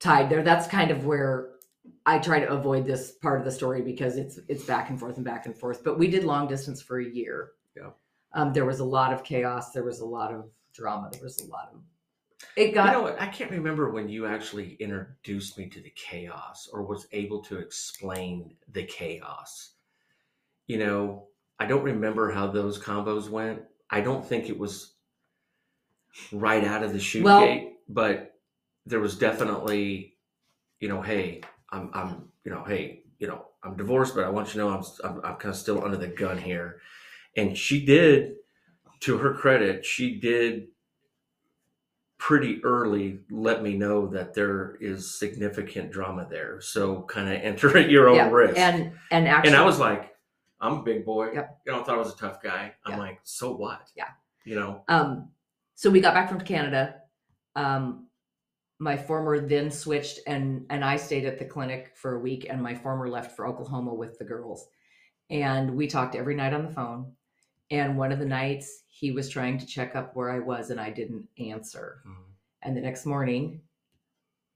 tied 0.00 0.30
there. 0.30 0.42
That's 0.42 0.66
kind 0.66 0.90
of 0.90 1.04
where 1.04 1.50
I 2.06 2.18
try 2.18 2.40
to 2.40 2.50
avoid 2.50 2.86
this 2.86 3.12
part 3.12 3.38
of 3.38 3.44
the 3.44 3.52
story 3.52 3.82
because 3.82 4.16
it's 4.16 4.38
it's 4.48 4.64
back 4.64 4.90
and 4.90 4.98
forth 4.98 5.16
and 5.16 5.24
back 5.24 5.46
and 5.46 5.56
forth. 5.56 5.84
But 5.84 5.98
we 5.98 6.08
did 6.08 6.24
long 6.24 6.48
distance 6.48 6.82
for 6.82 7.00
a 7.00 7.08
year. 7.08 7.52
Yeah. 7.76 7.90
Um, 8.32 8.52
there 8.52 8.64
was 8.64 8.80
a 8.80 8.84
lot 8.84 9.12
of 9.12 9.22
chaos. 9.22 9.72
There 9.72 9.84
was 9.84 10.00
a 10.00 10.06
lot 10.06 10.32
of 10.32 10.48
drama. 10.72 11.10
There 11.12 11.22
was 11.22 11.40
a 11.40 11.46
lot 11.46 11.70
of. 11.72 11.80
It 12.56 12.72
got 12.72 12.86
you 12.86 12.92
know 12.92 13.02
what? 13.02 13.20
I 13.20 13.26
can't 13.26 13.50
remember 13.50 13.90
when 13.90 14.08
you 14.08 14.26
actually 14.26 14.74
introduced 14.80 15.58
me 15.58 15.68
to 15.68 15.80
the 15.80 15.92
chaos 15.94 16.68
or 16.72 16.82
was 16.82 17.06
able 17.12 17.42
to 17.44 17.58
explain 17.58 18.56
the 18.72 18.84
chaos. 18.84 19.74
You 20.66 20.78
know, 20.78 21.26
I 21.58 21.66
don't 21.66 21.82
remember 21.82 22.30
how 22.30 22.46
those 22.46 22.78
combos 22.78 23.28
went. 23.28 23.62
I 23.90 24.00
don't 24.00 24.24
think 24.24 24.48
it 24.48 24.58
was 24.58 24.94
right 26.32 26.64
out 26.64 26.82
of 26.82 26.92
the 26.92 27.00
shoot 27.00 27.24
Well- 27.24 27.40
gate, 27.40 27.74
but 27.88 28.29
there 28.86 29.00
was 29.00 29.16
definitely, 29.18 30.14
you 30.80 30.88
know, 30.88 31.02
hey, 31.02 31.42
I'm, 31.70 31.90
I'm, 31.92 32.28
you 32.44 32.50
know, 32.52 32.64
hey, 32.64 33.02
you 33.18 33.26
know, 33.28 33.46
I'm 33.62 33.76
divorced, 33.76 34.14
but 34.14 34.24
I 34.24 34.30
want 34.30 34.48
you 34.48 34.52
to 34.54 34.58
know 34.58 34.68
I'm, 34.70 34.84
I'm, 35.04 35.16
I'm 35.24 35.36
kind 35.36 35.52
of 35.54 35.56
still 35.56 35.84
under 35.84 35.96
the 35.96 36.08
gun 36.08 36.38
here. 36.38 36.80
And 37.36 37.56
she 37.56 37.84
did, 37.84 38.34
to 39.00 39.18
her 39.18 39.34
credit, 39.34 39.84
she 39.84 40.18
did 40.18 40.68
pretty 42.18 42.62
early 42.64 43.20
let 43.30 43.62
me 43.62 43.74
know 43.74 44.06
that 44.06 44.34
there 44.34 44.76
is 44.80 45.18
significant 45.18 45.90
drama 45.90 46.26
there. 46.28 46.60
So 46.60 47.02
kind 47.02 47.28
of 47.28 47.34
enter 47.42 47.76
at 47.78 47.90
your 47.90 48.08
own 48.08 48.16
yeah, 48.16 48.30
risk. 48.30 48.58
and 48.58 48.92
and 49.10 49.26
actually, 49.28 49.48
and 49.52 49.56
I 49.56 49.64
was 49.64 49.78
like, 49.78 50.14
I'm 50.60 50.78
a 50.78 50.82
big 50.82 51.04
boy. 51.06 51.32
Yep. 51.32 51.58
You 51.66 51.72
know, 51.72 51.80
I 51.80 51.84
thought 51.84 51.94
I 51.94 51.98
was 51.98 52.12
a 52.12 52.16
tough 52.18 52.42
guy. 52.42 52.74
I'm 52.84 52.92
Yeah. 52.92 52.98
like, 52.98 53.20
so 53.24 53.54
what? 53.56 53.88
Yeah. 53.96 54.08
You 54.44 54.56
know, 54.56 54.84
Um, 54.88 55.30
so 55.74 55.90
we 55.90 56.00
got 56.00 56.12
back 56.14 56.28
from 56.28 56.40
Canada. 56.40 56.96
Um, 57.56 58.06
my 58.80 58.96
former 58.96 59.38
then 59.38 59.70
switched, 59.70 60.20
and 60.26 60.66
and 60.70 60.84
I 60.84 60.96
stayed 60.96 61.26
at 61.26 61.38
the 61.38 61.44
clinic 61.44 61.92
for 61.94 62.16
a 62.16 62.20
week, 62.20 62.46
and 62.48 62.60
my 62.60 62.74
former 62.74 63.08
left 63.08 63.36
for 63.36 63.46
Oklahoma 63.46 63.94
with 63.94 64.18
the 64.18 64.24
girls, 64.24 64.66
and 65.28 65.76
we 65.76 65.86
talked 65.86 66.16
every 66.16 66.34
night 66.34 66.54
on 66.54 66.64
the 66.66 66.72
phone. 66.72 67.12
And 67.70 67.96
one 67.96 68.10
of 68.10 68.18
the 68.18 68.26
nights, 68.26 68.84
he 68.88 69.12
was 69.12 69.28
trying 69.28 69.58
to 69.58 69.66
check 69.66 69.94
up 69.94 70.16
where 70.16 70.30
I 70.30 70.40
was, 70.40 70.70
and 70.70 70.80
I 70.80 70.90
didn't 70.90 71.28
answer. 71.38 72.02
Mhm. 72.04 72.24
And 72.62 72.76
the 72.76 72.80
next 72.80 73.06
morning, 73.06 73.60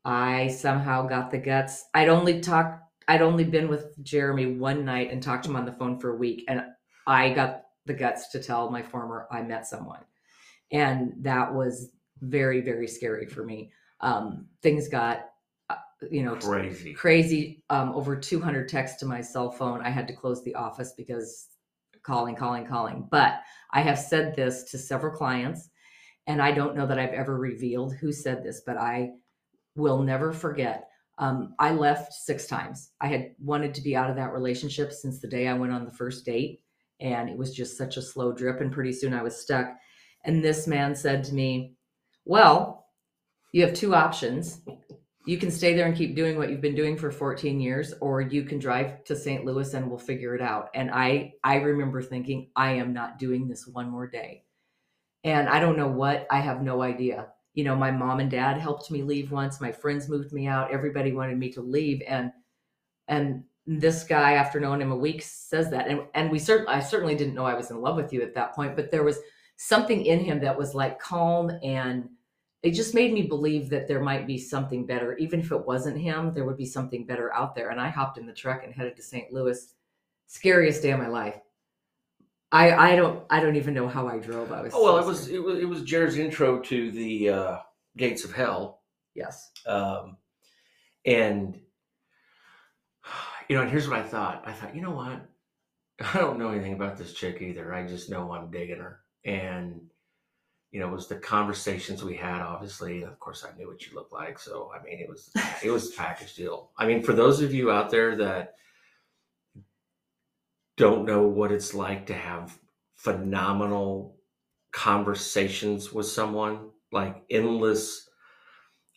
I 0.04 0.48
somehow 0.48 1.06
got 1.06 1.30
the 1.30 1.38
guts. 1.38 1.84
I'd 1.94 2.08
only 2.08 2.40
talked. 2.40 2.82
I'd 3.06 3.22
only 3.22 3.44
been 3.44 3.68
with 3.68 4.02
Jeremy 4.02 4.56
one 4.56 4.84
night 4.84 5.10
and 5.10 5.22
talked 5.22 5.44
to 5.44 5.50
him 5.50 5.56
on 5.56 5.66
the 5.66 5.72
phone 5.72 5.98
for 6.00 6.10
a 6.10 6.16
week, 6.16 6.44
and 6.48 6.64
I 7.06 7.34
got 7.34 7.66
the 7.84 7.94
guts 7.94 8.28
to 8.30 8.42
tell 8.42 8.70
my 8.70 8.82
former 8.82 9.28
I 9.30 9.42
met 9.42 9.66
someone, 9.66 10.04
and 10.72 11.12
that 11.18 11.54
was 11.54 11.92
very 12.22 12.62
very 12.62 12.88
scary 12.88 13.26
for 13.26 13.44
me. 13.44 13.70
Um, 14.00 14.46
things 14.62 14.88
got, 14.88 15.26
uh, 15.70 15.76
you 16.10 16.22
know, 16.22 16.36
crazy. 16.36 16.94
crazy. 16.94 17.62
Um, 17.70 17.90
over 17.90 18.16
200 18.16 18.68
texts 18.68 18.98
to 19.00 19.06
my 19.06 19.20
cell 19.20 19.50
phone. 19.50 19.80
I 19.80 19.90
had 19.90 20.06
to 20.08 20.14
close 20.14 20.42
the 20.44 20.54
office 20.54 20.92
because 20.96 21.48
calling, 22.02 22.36
calling, 22.36 22.66
calling. 22.66 23.08
But 23.10 23.40
I 23.72 23.80
have 23.80 23.98
said 23.98 24.36
this 24.36 24.64
to 24.70 24.78
several 24.78 25.16
clients, 25.16 25.70
and 26.26 26.40
I 26.40 26.52
don't 26.52 26.76
know 26.76 26.86
that 26.86 26.98
I've 26.98 27.14
ever 27.14 27.36
revealed 27.36 27.94
who 27.94 28.12
said 28.12 28.44
this, 28.44 28.62
but 28.64 28.76
I 28.76 29.10
will 29.74 30.02
never 30.02 30.32
forget. 30.32 30.88
Um, 31.18 31.54
I 31.58 31.70
left 31.70 32.12
six 32.12 32.46
times. 32.46 32.90
I 33.00 33.08
had 33.08 33.34
wanted 33.38 33.74
to 33.74 33.82
be 33.82 33.96
out 33.96 34.10
of 34.10 34.16
that 34.16 34.32
relationship 34.32 34.92
since 34.92 35.20
the 35.20 35.28
day 35.28 35.48
I 35.48 35.54
went 35.54 35.72
on 35.72 35.84
the 35.84 35.92
first 35.92 36.24
date, 36.24 36.60
and 37.00 37.28
it 37.28 37.36
was 37.36 37.54
just 37.54 37.78
such 37.78 37.96
a 37.96 38.02
slow 38.02 38.32
drip. 38.32 38.60
And 38.60 38.72
pretty 38.72 38.92
soon 38.92 39.14
I 39.14 39.22
was 39.22 39.40
stuck. 39.40 39.74
And 40.24 40.42
this 40.42 40.66
man 40.66 40.94
said 40.94 41.24
to 41.24 41.34
me, 41.34 41.74
Well, 42.24 42.83
you 43.54 43.62
have 43.62 43.72
two 43.72 43.94
options 43.94 44.60
you 45.26 45.38
can 45.38 45.50
stay 45.50 45.74
there 45.74 45.86
and 45.86 45.96
keep 45.96 46.14
doing 46.14 46.36
what 46.36 46.50
you've 46.50 46.60
been 46.60 46.74
doing 46.74 46.96
for 46.96 47.10
14 47.10 47.58
years 47.58 47.94
or 48.00 48.20
you 48.20 48.42
can 48.42 48.58
drive 48.58 49.02
to 49.04 49.16
St. 49.16 49.44
Louis 49.44 49.72
and 49.72 49.88
we'll 49.88 49.98
figure 49.98 50.34
it 50.34 50.42
out. 50.42 50.68
And 50.74 50.90
I 50.90 51.34
I 51.42 51.56
remember 51.56 52.02
thinking 52.02 52.50
I 52.54 52.72
am 52.72 52.92
not 52.92 53.18
doing 53.18 53.48
this 53.48 53.66
one 53.66 53.88
more 53.88 54.06
day. 54.06 54.44
And 55.22 55.48
I 55.48 55.60
don't 55.60 55.78
know 55.78 55.88
what, 55.88 56.26
I 56.30 56.40
have 56.40 56.62
no 56.62 56.82
idea. 56.82 57.28
You 57.54 57.64
know, 57.64 57.74
my 57.74 57.90
mom 57.90 58.20
and 58.20 58.30
dad 58.30 58.58
helped 58.58 58.90
me 58.90 59.02
leave 59.02 59.32
once, 59.32 59.60
my 59.60 59.72
friends 59.72 60.10
moved 60.10 60.32
me 60.32 60.46
out, 60.46 60.70
everybody 60.70 61.12
wanted 61.12 61.38
me 61.38 61.50
to 61.52 61.62
leave 61.62 62.02
and 62.06 62.30
and 63.08 63.44
this 63.66 64.04
guy 64.04 64.32
after 64.32 64.60
knowing 64.60 64.82
him 64.82 64.92
a 64.92 64.96
week 64.96 65.22
says 65.22 65.70
that 65.70 65.88
and 65.88 66.02
and 66.12 66.30
we 66.30 66.38
certainly 66.38 66.70
I 66.70 66.80
certainly 66.80 67.14
didn't 67.14 67.34
know 67.34 67.46
I 67.46 67.54
was 67.54 67.70
in 67.70 67.80
love 67.80 67.96
with 67.96 68.12
you 68.12 68.20
at 68.20 68.34
that 68.34 68.54
point, 68.54 68.76
but 68.76 68.90
there 68.90 69.04
was 69.04 69.20
something 69.56 70.04
in 70.04 70.20
him 70.20 70.40
that 70.40 70.58
was 70.58 70.74
like 70.74 70.98
calm 70.98 71.50
and 71.62 72.10
it 72.64 72.72
just 72.72 72.94
made 72.94 73.12
me 73.12 73.22
believe 73.22 73.68
that 73.68 73.86
there 73.86 74.00
might 74.00 74.26
be 74.26 74.38
something 74.38 74.86
better. 74.86 75.14
Even 75.18 75.40
if 75.40 75.52
it 75.52 75.66
wasn't 75.66 75.98
him 75.98 76.32
there 76.32 76.46
would 76.46 76.56
be 76.56 76.64
something 76.64 77.04
better 77.04 77.32
out 77.34 77.54
there. 77.54 77.68
And 77.68 77.80
i 77.80 77.90
hopped 77.90 78.16
in 78.16 78.26
the 78.26 78.32
truck 78.32 78.64
and 78.64 78.74
headed 78.74 78.96
to 78.96 79.02
st 79.02 79.32
louis. 79.32 79.74
Scariest 80.26 80.82
day 80.82 80.90
of 80.90 80.98
my 80.98 81.06
life. 81.08 81.38
I 82.50 82.92
i 82.92 82.96
don't 82.96 83.24
i 83.28 83.40
don't 83.40 83.56
even 83.56 83.74
know 83.74 83.86
how 83.86 84.08
i 84.08 84.18
drove. 84.18 84.50
I 84.50 84.62
was 84.62 84.72
Oh 84.74 84.82
well, 84.82 84.96
so 84.96 85.02
it 85.02 85.06
was 85.06 85.28
it 85.28 85.42
was 85.42 85.58
it 85.58 85.68
was 85.68 85.82
Jared's 85.82 86.16
intro 86.16 86.60
to 86.60 86.90
the 86.90 87.28
uh, 87.28 87.58
gates 87.96 88.24
of 88.24 88.32
hell, 88.32 88.82
yes. 89.14 89.50
Um, 89.66 90.16
and 91.04 91.60
you 93.48 93.56
know, 93.56 93.62
and 93.62 93.70
here's 93.70 93.88
what 93.88 93.98
I 93.98 94.02
thought. 94.02 94.44
I 94.46 94.52
thought, 94.52 94.74
you 94.74 94.80
know 94.80 94.92
what? 94.92 95.20
I 96.14 96.18
don't 96.18 96.38
know 96.38 96.48
anything 96.48 96.72
about 96.72 96.96
this 96.96 97.12
chick 97.12 97.42
either. 97.42 97.74
I 97.74 97.86
just 97.86 98.08
know 98.08 98.32
I'm 98.32 98.50
digging 98.50 98.78
her, 98.78 99.00
and 99.24 99.82
you 100.74 100.80
know, 100.80 100.88
it 100.88 100.92
was 100.92 101.06
the 101.06 101.14
conversations 101.14 102.02
we 102.02 102.16
had. 102.16 102.42
Obviously, 102.42 103.04
of 103.04 103.20
course, 103.20 103.46
I 103.48 103.56
knew 103.56 103.68
what 103.68 103.86
you 103.86 103.94
looked 103.94 104.12
like, 104.12 104.40
so 104.40 104.72
I 104.74 104.82
mean, 104.82 104.98
it 104.98 105.08
was 105.08 105.30
it 105.62 105.70
was 105.70 105.92
a 105.92 105.96
package 105.96 106.34
deal. 106.34 106.72
I 106.76 106.84
mean, 106.84 107.00
for 107.00 107.12
those 107.12 107.40
of 107.40 107.54
you 107.54 107.70
out 107.70 107.90
there 107.90 108.16
that 108.16 108.56
don't 110.76 111.04
know 111.04 111.28
what 111.28 111.52
it's 111.52 111.74
like 111.74 112.06
to 112.06 112.14
have 112.14 112.58
phenomenal 112.96 114.16
conversations 114.72 115.92
with 115.92 116.06
someone, 116.06 116.70
like 116.90 117.22
endless. 117.30 118.10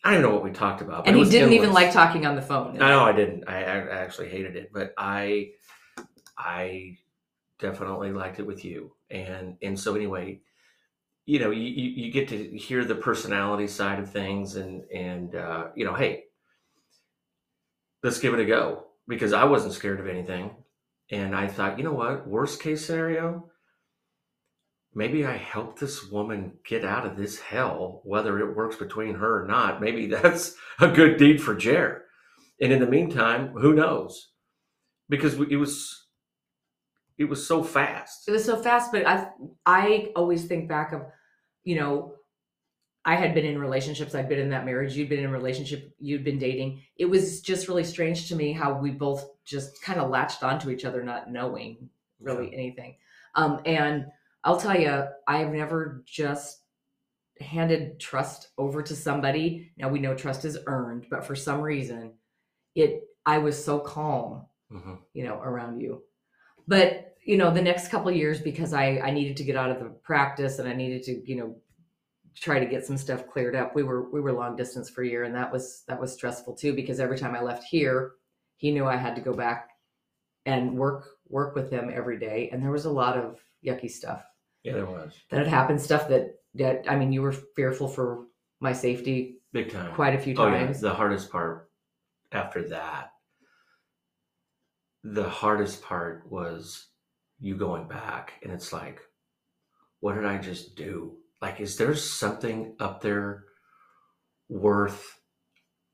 I 0.02 0.14
don't 0.14 0.22
know 0.22 0.30
what 0.30 0.42
we 0.42 0.50
talked 0.50 0.80
about, 0.80 1.04
but 1.04 1.14
and 1.14 1.24
he 1.24 1.30
didn't 1.30 1.52
even 1.52 1.72
like 1.72 1.92
talking 1.92 2.26
on 2.26 2.34
the 2.34 2.42
phone 2.42 2.82
I 2.82 2.88
know 2.88 3.04
I 3.04 3.12
didn't. 3.12 3.44
I, 3.46 3.62
I 3.62 3.98
actually 4.00 4.30
hated 4.30 4.56
it, 4.56 4.70
but 4.72 4.94
I, 4.98 5.50
I 6.36 6.98
definitely 7.60 8.10
liked 8.10 8.40
it 8.40 8.46
with 8.48 8.64
you. 8.64 8.94
And 9.10 9.56
and 9.62 9.78
so 9.78 9.94
anyway, 9.94 10.40
you 11.28 11.38
know, 11.38 11.50
you, 11.50 11.60
you, 11.62 12.10
get 12.10 12.28
to 12.28 12.56
hear 12.56 12.86
the 12.86 12.94
personality 12.94 13.66
side 13.66 13.98
of 13.98 14.10
things, 14.10 14.56
and 14.56 14.82
and 14.90 15.34
uh, 15.34 15.66
you 15.76 15.84
know, 15.84 15.92
hey, 15.92 16.24
let's 18.02 18.18
give 18.18 18.32
it 18.32 18.40
a 18.40 18.46
go 18.46 18.86
because 19.06 19.34
I 19.34 19.44
wasn't 19.44 19.74
scared 19.74 20.00
of 20.00 20.08
anything, 20.08 20.52
and 21.10 21.36
I 21.36 21.46
thought, 21.46 21.76
you 21.76 21.84
know 21.84 21.92
what, 21.92 22.26
worst 22.26 22.62
case 22.62 22.86
scenario. 22.86 23.50
Maybe 24.94 25.26
I 25.26 25.36
help 25.36 25.78
this 25.78 26.10
woman 26.10 26.54
get 26.66 26.82
out 26.82 27.04
of 27.04 27.18
this 27.18 27.38
hell, 27.38 28.00
whether 28.04 28.38
it 28.38 28.56
works 28.56 28.76
between 28.76 29.16
her 29.16 29.44
or 29.44 29.46
not. 29.46 29.82
Maybe 29.82 30.06
that's 30.06 30.56
a 30.80 30.88
good 30.88 31.18
deed 31.18 31.42
for 31.42 31.54
Jer. 31.54 32.04
And 32.58 32.72
in 32.72 32.80
the 32.80 32.86
meantime, 32.86 33.48
who 33.48 33.74
knows? 33.74 34.30
Because 35.10 35.34
it 35.34 35.56
was 35.56 36.06
it 37.18 37.28
was 37.28 37.46
so 37.46 37.62
fast. 37.62 38.26
it 38.28 38.30
was 38.30 38.44
so 38.44 38.56
fast 38.62 38.92
but 38.92 39.04
i 39.04 39.26
i 39.66 40.06
always 40.14 40.44
think 40.44 40.68
back 40.68 40.92
of 40.92 41.02
you 41.68 41.76
know 41.78 41.92
i 43.04 43.14
had 43.22 43.34
been 43.34 43.44
in 43.44 43.58
relationships 43.66 44.14
i'd 44.14 44.28
been 44.28 44.44
in 44.46 44.50
that 44.54 44.64
marriage 44.64 44.96
you'd 44.96 45.08
been 45.12 45.24
in 45.24 45.32
a 45.32 45.38
relationship 45.40 45.80
you'd 45.98 46.24
been 46.24 46.38
dating. 46.38 46.80
It 46.96 47.08
was 47.14 47.42
just 47.50 47.68
really 47.68 47.84
strange 47.84 48.28
to 48.28 48.34
me 48.40 48.52
how 48.52 48.70
we 48.84 48.90
both 48.90 49.22
just 49.44 49.70
kind 49.82 50.00
of 50.00 50.10
latched 50.10 50.42
onto 50.42 50.70
each 50.70 50.84
other 50.86 51.02
not 51.02 51.30
knowing 51.30 51.90
really 52.28 52.48
anything. 52.54 52.96
Um 53.34 53.60
and 53.66 54.06
i'll 54.44 54.60
tell 54.60 54.78
you 54.84 54.94
i 55.26 55.36
have 55.42 55.52
never 55.52 56.02
just 56.06 56.62
handed 57.40 58.00
trust 58.00 58.48
over 58.56 58.82
to 58.82 58.96
somebody. 58.96 59.72
Now 59.76 59.88
we 59.90 60.00
know 60.00 60.14
trust 60.14 60.44
is 60.44 60.58
earned 60.66 61.06
but 61.10 61.24
for 61.26 61.36
some 61.36 61.60
reason 61.60 62.14
it 62.74 63.02
i 63.26 63.36
was 63.46 63.62
so 63.62 63.78
calm 63.78 64.46
Mhm. 64.72 64.98
you 65.14 65.24
know 65.24 65.38
around 65.50 65.80
you. 65.80 66.02
But 66.66 67.07
you 67.28 67.36
know 67.36 67.52
the 67.52 67.62
next 67.62 67.88
couple 67.88 68.08
of 68.08 68.16
years 68.16 68.40
because 68.40 68.72
i 68.72 68.86
i 69.08 69.10
needed 69.10 69.36
to 69.36 69.44
get 69.44 69.56
out 69.56 69.70
of 69.70 69.78
the 69.80 69.90
practice 70.10 70.58
and 70.58 70.68
i 70.68 70.74
needed 70.74 71.02
to 71.02 71.12
you 71.30 71.36
know 71.36 71.56
try 72.34 72.58
to 72.58 72.66
get 72.66 72.86
some 72.86 72.96
stuff 72.96 73.26
cleared 73.26 73.56
up 73.56 73.74
we 73.74 73.82
were 73.82 74.10
we 74.10 74.20
were 74.20 74.32
long 74.32 74.56
distance 74.56 74.88
for 74.88 75.02
a 75.02 75.08
year 75.08 75.24
and 75.24 75.34
that 75.34 75.52
was 75.52 75.82
that 75.88 76.00
was 76.00 76.12
stressful 76.12 76.54
too 76.54 76.72
because 76.72 77.00
every 77.00 77.18
time 77.18 77.34
i 77.34 77.42
left 77.42 77.64
here 77.64 78.12
he 78.58 78.72
knew 78.72 78.84
I 78.86 78.96
had 78.96 79.14
to 79.14 79.20
go 79.20 79.32
back 79.32 79.70
and 80.44 80.76
work 80.76 81.06
work 81.28 81.54
with 81.54 81.70
him 81.70 81.90
every 81.94 82.18
day. 82.18 82.48
And 82.50 82.62
there 82.62 82.72
was 82.72 82.86
a 82.86 82.90
lot 82.90 83.16
of 83.16 83.40
yucky 83.64 83.90
stuff 83.90 84.24
Yeah, 84.64 84.72
there 84.74 84.86
was 84.86 85.14
that 85.30 85.38
had 85.38 85.46
happened, 85.46 85.80
stuff 85.80 86.08
that 86.08 86.34
that 86.54 86.84
I 86.88 86.96
mean, 86.96 87.12
you 87.12 87.22
were 87.22 87.32
fearful 87.32 87.88
for 87.88 88.26
my 88.60 88.72
safety 88.72 89.38
big 89.52 89.70
time. 89.70 89.94
quite 89.94 90.14
a 90.14 90.18
few 90.18 90.34
Oh 90.36 90.48
yeah, 90.48 90.66
times. 90.66 90.80
the 90.80 90.92
hardest 90.92 91.30
part 91.30 91.70
after 92.32 92.68
that, 92.68 93.12
the 95.04 95.28
hardest 95.28 95.82
part 95.82 96.24
was 96.28 96.88
you 97.40 97.56
going 97.56 97.88
back, 97.88 98.34
and 98.42 98.52
it's 98.52 98.72
like, 98.72 99.00
what 100.00 100.14
did 100.14 100.24
I 100.24 100.38
just 100.38 100.76
do? 100.76 101.16
Like, 101.40 101.60
is 101.60 101.76
there 101.76 101.94
something 101.94 102.74
up 102.80 103.00
there 103.00 103.44
worth? 104.48 105.18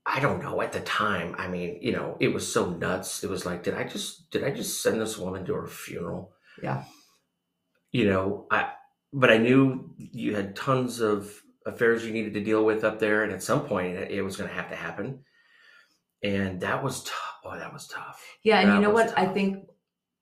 I 0.05 0.19
don't 0.19 0.41
know. 0.41 0.61
At 0.61 0.71
the 0.71 0.81
time, 0.81 1.35
I 1.37 1.47
mean, 1.47 1.79
you 1.81 1.91
know, 1.91 2.17
it 2.19 2.33
was 2.33 2.51
so 2.51 2.69
nuts. 2.69 3.23
It 3.23 3.29
was 3.29 3.45
like, 3.45 3.63
did 3.63 3.73
I 3.73 3.83
just 3.83 4.29
did 4.29 4.43
I 4.43 4.51
just 4.51 4.81
send 4.81 5.01
this 5.01 5.17
woman 5.17 5.45
to 5.45 5.53
her 5.53 5.67
funeral? 5.67 6.33
Yeah. 6.61 6.83
You 7.91 8.09
know, 8.09 8.47
I 8.51 8.71
but 9.13 9.31
I 9.31 9.37
knew 9.37 9.93
you 9.97 10.35
had 10.35 10.55
tons 10.55 10.99
of 10.99 11.31
affairs 11.65 12.05
you 12.05 12.13
needed 12.13 12.33
to 12.35 12.43
deal 12.43 12.63
with 12.63 12.83
up 12.83 12.99
there, 12.99 13.23
and 13.23 13.31
at 13.31 13.41
some 13.41 13.65
point 13.65 13.95
it, 13.95 14.11
it 14.11 14.21
was 14.21 14.37
going 14.37 14.49
to 14.49 14.55
have 14.55 14.69
to 14.69 14.75
happen. 14.75 15.23
And 16.23 16.61
that 16.61 16.83
was 16.83 17.03
tough. 17.03 17.39
Oh, 17.43 17.57
that 17.57 17.71
was 17.73 17.87
tough. 17.87 18.23
Yeah, 18.43 18.59
and 18.59 18.69
That 18.69 18.75
you 18.75 18.81
know 18.81 18.89
what? 18.89 19.17
I 19.17 19.25
think 19.27 19.65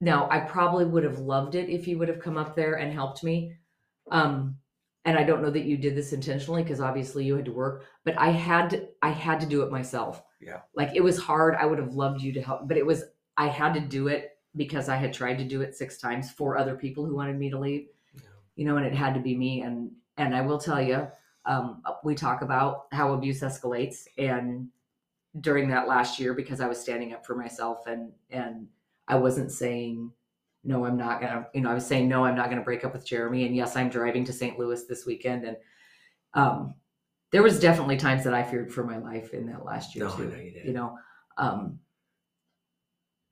no, 0.04 0.28
I 0.30 0.42
probably 0.42 0.84
would 0.84 1.06
have 1.06 1.20
loved 1.20 1.56
it 1.56 1.70
if 1.70 1.88
you 1.88 1.98
would 1.98 2.10
have 2.10 2.20
come 2.20 2.38
up 2.38 2.58
there 2.58 2.74
and 2.74 2.92
helped 2.92 3.24
me. 3.24 3.56
Um, 4.12 4.58
and 5.06 5.18
I 5.18 5.24
don't 5.24 5.42
know 5.42 5.50
that 5.50 5.64
you 5.64 5.78
did 5.78 5.96
this 5.96 6.12
intentionally 6.12 6.62
because 6.62 6.82
obviously 6.82 7.24
you 7.24 7.38
had 7.38 7.46
to 7.46 7.54
work, 7.54 7.86
but 8.04 8.20
I 8.20 8.30
had 8.30 8.70
to, 8.72 8.88
I 9.02 9.12
had 9.12 9.40
to 9.40 9.46
do 9.46 9.62
it 9.62 9.72
myself. 9.72 10.22
Yeah. 10.42 10.60
Like 10.76 10.94
it 10.94 11.02
was 11.02 11.18
hard. 11.18 11.56
I 11.56 11.66
would 11.66 11.80
have 11.80 11.94
loved 11.94 12.22
you 12.22 12.34
to 12.34 12.42
help, 12.42 12.68
but 12.68 12.76
it 12.76 12.86
was 12.86 13.06
I 13.38 13.48
had 13.48 13.74
to 13.76 13.80
do 13.80 14.10
it 14.10 14.38
because 14.58 14.90
I 14.90 14.98
had 14.98 15.14
tried 15.14 15.38
to 15.38 15.46
do 15.46 15.62
it 15.62 15.74
six 15.74 15.98
times 15.98 16.32
for 16.32 16.58
other 16.58 16.76
people 16.76 17.06
who 17.06 17.16
wanted 17.16 17.40
me 17.40 17.50
to 17.50 17.60
leave. 17.60 17.88
Yeah. 18.14 18.22
You 18.58 18.66
know, 18.66 18.76
and 18.76 18.86
it 18.86 18.94
had 18.94 19.14
to 19.14 19.22
be 19.22 19.38
me. 19.38 19.62
And 19.62 19.90
and 20.18 20.36
I 20.36 20.42
will 20.42 20.60
tell 20.60 20.82
you, 20.82 21.08
um, 21.46 21.82
we 22.04 22.14
talk 22.14 22.42
about 22.42 22.88
how 22.92 23.14
abuse 23.14 23.40
escalates, 23.40 24.06
and 24.18 24.68
during 25.40 25.70
that 25.70 25.88
last 25.88 26.20
year, 26.20 26.34
because 26.34 26.60
I 26.60 26.68
was 26.68 26.80
standing 26.80 27.14
up 27.14 27.26
for 27.26 27.36
myself 27.36 27.88
and 27.88 28.12
and 28.30 28.68
I 29.08 29.16
wasn't 29.16 29.52
saying 29.52 30.12
no, 30.64 30.86
I'm 30.86 30.96
not 30.98 31.20
gonna. 31.20 31.48
You 31.54 31.62
know, 31.62 31.72
I 31.72 31.74
was 31.74 31.86
saying 31.86 32.08
no, 32.08 32.24
I'm 32.24 32.36
not 32.36 32.50
gonna 32.50 32.62
break 32.64 32.86
up 32.86 32.94
with 32.94 33.06
Jeremy. 33.06 33.46
And 33.46 33.56
yes, 33.56 33.76
I'm 33.76 33.90
driving 33.90 34.24
to 34.26 34.34
St. 34.34 34.58
Louis 34.58 34.86
this 34.86 35.06
weekend, 35.06 35.44
and 35.44 35.58
um, 36.34 36.76
there 37.32 37.44
was 37.44 37.60
definitely 37.60 37.98
times 37.98 38.24
that 38.24 38.34
I 38.34 38.44
feared 38.44 38.72
for 38.72 38.84
my 38.86 38.98
life 38.98 39.34
in 39.34 39.46
that 39.48 39.66
last 39.66 39.94
year 39.96 40.06
No, 40.06 40.14
I 40.14 40.18
too. 40.18 40.30
know 40.30 40.38
you 40.38 40.52
did. 40.52 40.66
You 40.66 40.74
know, 40.74 40.98
um, 41.38 41.80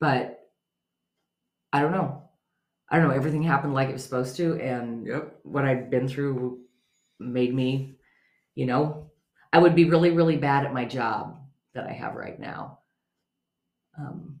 but 0.00 0.40
I 1.72 1.80
don't 1.80 1.92
know. 1.92 2.22
I 2.90 2.98
don't 2.98 3.08
know. 3.08 3.14
Everything 3.14 3.42
happened 3.42 3.72
like 3.72 3.88
it 3.88 3.94
was 3.94 4.04
supposed 4.04 4.36
to, 4.36 4.60
and 4.60 5.06
Yep. 5.06 5.38
what 5.44 5.64
I've 5.64 5.88
been 5.88 6.06
through 6.08 6.60
made 7.18 7.54
me, 7.54 7.94
you 8.54 8.66
know, 8.66 9.10
I 9.54 9.58
would 9.58 9.74
be 9.74 9.86
really, 9.88 10.10
really 10.10 10.36
bad 10.36 10.66
at 10.66 10.74
my 10.74 10.84
job 10.84 11.38
that 11.72 11.86
I 11.86 11.92
have 11.92 12.14
right 12.14 12.38
now. 12.38 12.80
Um, 13.98 14.40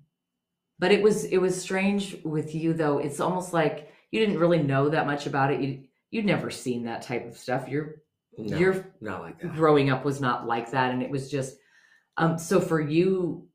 but 0.82 0.90
it 0.90 1.00
was 1.00 1.26
it 1.26 1.38
was 1.38 1.62
strange 1.62 2.16
with 2.24 2.56
you 2.56 2.72
though. 2.72 2.98
It's 2.98 3.20
almost 3.20 3.52
like 3.52 3.92
you 4.10 4.18
didn't 4.18 4.40
really 4.40 4.60
know 4.60 4.88
that 4.88 5.06
much 5.06 5.28
about 5.28 5.52
it. 5.52 5.60
You 5.60 5.84
you'd 6.10 6.24
never 6.24 6.50
seen 6.50 6.82
that 6.86 7.02
type 7.02 7.24
of 7.24 7.38
stuff. 7.38 7.68
Your 7.68 8.02
No, 8.36 8.58
your 8.58 8.92
not 9.00 9.20
like 9.20 9.40
that. 9.40 9.54
growing 9.54 9.90
up 9.90 10.04
was 10.04 10.20
not 10.20 10.48
like 10.48 10.72
that, 10.72 10.90
and 10.90 11.00
it 11.00 11.08
was 11.08 11.30
just 11.30 11.56
um. 12.16 12.36
So 12.36 12.60
for 12.60 12.80
you 12.80 13.46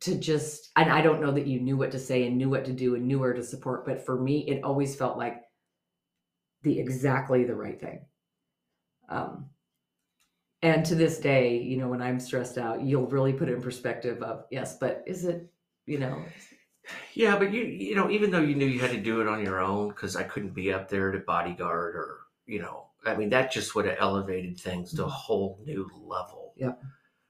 to 0.00 0.16
just 0.16 0.70
and 0.76 0.92
I 0.92 1.00
don't 1.00 1.22
know 1.22 1.32
that 1.32 1.46
you 1.46 1.60
knew 1.60 1.78
what 1.78 1.92
to 1.92 1.98
say 1.98 2.26
and 2.26 2.36
knew 2.36 2.50
what 2.50 2.66
to 2.66 2.74
do 2.74 2.94
and 2.94 3.06
knew 3.06 3.20
where 3.20 3.32
to 3.32 3.42
support, 3.42 3.86
but 3.86 4.04
for 4.04 4.20
me, 4.20 4.40
it 4.40 4.62
always 4.62 4.94
felt 4.94 5.16
like 5.16 5.44
the 6.62 6.78
exactly 6.78 7.44
the 7.44 7.54
right 7.54 7.80
thing. 7.80 8.04
Um, 9.08 9.46
and 10.60 10.84
to 10.84 10.94
this 10.94 11.20
day, 11.20 11.56
you 11.56 11.78
know, 11.78 11.88
when 11.88 12.02
I'm 12.02 12.20
stressed 12.20 12.58
out, 12.58 12.82
you'll 12.82 13.06
really 13.06 13.32
put 13.32 13.48
it 13.48 13.54
in 13.54 13.62
perspective 13.62 14.22
of 14.22 14.44
yes, 14.50 14.76
but 14.78 15.04
is 15.06 15.24
it, 15.24 15.50
you 15.86 15.98
know, 15.98 16.22
Yeah, 17.14 17.38
but 17.38 17.52
you 17.52 17.62
you 17.62 17.94
know, 17.94 18.10
even 18.10 18.30
though 18.30 18.40
you 18.40 18.54
knew 18.54 18.66
you 18.66 18.80
had 18.80 18.92
to 18.92 19.00
do 19.00 19.20
it 19.20 19.28
on 19.28 19.42
your 19.42 19.60
own, 19.60 19.88
because 19.88 20.16
I 20.16 20.22
couldn't 20.22 20.54
be 20.54 20.72
up 20.72 20.88
there 20.88 21.10
to 21.12 21.18
bodyguard 21.18 21.96
or 21.96 22.18
you 22.46 22.60
know, 22.60 22.86
I 23.04 23.16
mean, 23.16 23.30
that 23.30 23.52
just 23.52 23.74
would 23.74 23.86
have 23.86 23.96
elevated 23.98 24.58
things 24.58 24.92
to 24.94 25.02
a 25.02 25.06
mm-hmm. 25.06 25.14
whole 25.14 25.60
new 25.64 25.88
level. 26.04 26.52
Yeah. 26.56 26.72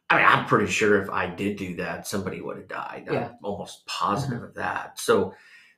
I 0.09 0.17
mean, 0.19 0.27
I'm 0.27 0.47
pretty 0.47 0.71
sure 0.71 1.03
if 1.03 1.11
I 1.11 1.27
did 1.27 1.57
do 1.57 1.77
that, 1.77 2.07
somebody 2.07 2.41
would 2.41 2.59
have 2.59 2.69
died. 2.69 3.09
Yeah. 3.11 3.29
I'm 3.29 3.35
almost 3.43 3.87
positive 3.87 4.39
mm-hmm. 4.39 4.47
of 4.47 4.55
that. 4.55 5.01
So 5.01 5.35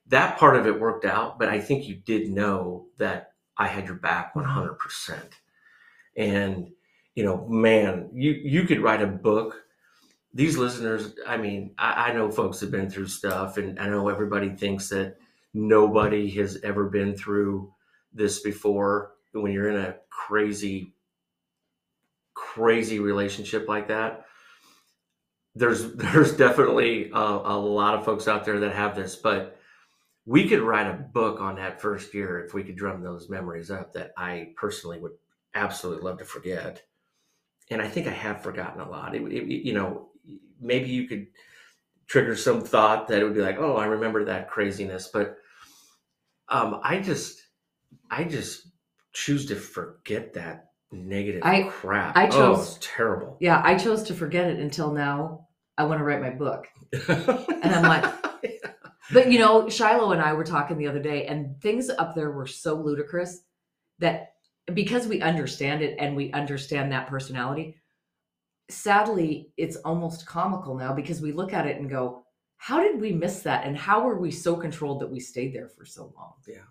that 0.08 0.38
part 0.38 0.56
of 0.56 0.66
it 0.66 0.78
worked 0.78 1.06
out, 1.06 1.38
but 1.38 1.48
I 1.48 1.60
think 1.60 1.88
you 1.88 1.96
did 1.96 2.30
know 2.30 2.86
that 2.98 3.32
I 3.56 3.68
had 3.68 3.86
your 3.86 3.96
back 3.96 4.34
mm-hmm. 4.34 4.48
100%. 4.48 5.18
And 6.16 6.68
you 7.14 7.24
know, 7.24 7.46
man, 7.48 8.10
you 8.14 8.30
you 8.30 8.62
could 8.64 8.80
write 8.80 9.02
a 9.02 9.06
book 9.06 9.56
these 10.38 10.56
listeners, 10.56 11.14
I 11.26 11.36
mean, 11.36 11.74
I, 11.78 12.10
I 12.10 12.12
know 12.12 12.30
folks 12.30 12.60
have 12.60 12.70
been 12.70 12.88
through 12.88 13.08
stuff, 13.08 13.56
and 13.56 13.76
I 13.80 13.88
know 13.88 14.08
everybody 14.08 14.50
thinks 14.50 14.88
that 14.90 15.16
nobody 15.52 16.30
has 16.36 16.60
ever 16.62 16.88
been 16.88 17.16
through 17.16 17.72
this 18.12 18.38
before. 18.38 19.14
When 19.32 19.50
you're 19.50 19.68
in 19.68 19.84
a 19.84 19.96
crazy, 20.10 20.94
crazy 22.34 23.00
relationship 23.00 23.66
like 23.66 23.88
that, 23.88 24.26
there's 25.56 25.92
there's 25.96 26.36
definitely 26.36 27.10
a, 27.12 27.18
a 27.18 27.58
lot 27.58 27.96
of 27.96 28.04
folks 28.04 28.28
out 28.28 28.44
there 28.44 28.60
that 28.60 28.76
have 28.76 28.94
this, 28.94 29.16
but 29.16 29.58
we 30.24 30.48
could 30.48 30.60
write 30.60 30.86
a 30.86 31.02
book 31.12 31.40
on 31.40 31.56
that 31.56 31.80
first 31.80 32.14
year 32.14 32.44
if 32.44 32.54
we 32.54 32.62
could 32.62 32.76
drum 32.76 33.02
those 33.02 33.28
memories 33.28 33.72
up 33.72 33.92
that 33.94 34.12
I 34.16 34.52
personally 34.56 35.00
would 35.00 35.16
absolutely 35.56 36.04
love 36.04 36.18
to 36.18 36.24
forget. 36.24 36.80
And 37.72 37.82
I 37.82 37.88
think 37.88 38.06
I 38.06 38.12
have 38.12 38.40
forgotten 38.40 38.80
a 38.80 38.88
lot. 38.88 39.16
It, 39.16 39.22
it, 39.32 39.46
you 39.48 39.72
know, 39.72 40.08
maybe 40.60 40.88
you 40.88 41.06
could 41.08 41.26
trigger 42.06 42.34
some 42.36 42.60
thought 42.62 43.08
that 43.08 43.20
it 43.20 43.24
would 43.24 43.34
be 43.34 43.40
like, 43.42 43.58
oh, 43.58 43.76
I 43.76 43.86
remember 43.86 44.24
that 44.26 44.48
craziness. 44.50 45.08
But 45.12 45.36
um, 46.48 46.80
I 46.82 47.00
just, 47.00 47.42
I 48.10 48.24
just 48.24 48.68
choose 49.12 49.46
to 49.46 49.56
forget 49.56 50.34
that 50.34 50.66
negative 50.90 51.42
I- 51.44 51.64
crap. 51.64 52.16
I 52.16 52.26
chose 52.26 52.34
Oh, 52.36 52.54
chose- 52.56 52.76
it's 52.76 52.86
terrible. 52.96 53.36
yeah, 53.40 53.60
I 53.64 53.76
chose 53.76 54.02
to 54.04 54.14
forget 54.14 54.46
it 54.48 54.58
until 54.58 54.92
now. 54.92 55.46
I 55.76 55.84
want 55.84 55.98
to 56.00 56.04
write 56.04 56.20
my 56.20 56.30
book. 56.30 56.66
And 57.08 57.74
I'm 57.74 57.82
like, 57.82 58.14
But 59.12 59.30
you 59.32 59.38
know, 59.38 59.68
Shiloh 59.68 60.12
and 60.12 60.20
I 60.20 60.32
were 60.34 60.44
talking 60.44 60.76
the 60.78 60.88
other 60.88 61.00
day, 61.02 61.26
and 61.26 61.60
things 61.62 61.88
up 61.88 62.14
there 62.14 62.30
were 62.30 62.46
so 62.46 62.74
ludicrous 62.74 63.40
that 64.00 64.32
because 64.74 65.06
we 65.06 65.22
understand 65.22 65.82
it 65.82 65.96
and 65.98 66.14
we 66.16 66.30
understand 66.32 66.92
that 66.92 67.06
personality, 67.06 67.76
sadly, 68.70 69.52
it's 69.56 69.76
almost 69.76 70.26
comical 70.26 70.76
now 70.76 70.92
because 70.92 71.20
we 71.20 71.32
look 71.32 71.52
at 71.52 71.66
it 71.66 71.80
and 71.80 71.90
go, 71.90 72.24
how 72.56 72.82
did 72.82 73.00
we 73.00 73.12
miss 73.12 73.40
that? 73.42 73.64
And 73.64 73.76
how 73.76 74.02
were 74.02 74.18
we 74.18 74.30
so 74.30 74.56
controlled 74.56 75.00
that 75.00 75.10
we 75.10 75.20
stayed 75.20 75.54
there 75.54 75.68
for 75.68 75.84
so 75.84 76.12
long? 76.16 76.34
Yeah. 76.46 76.66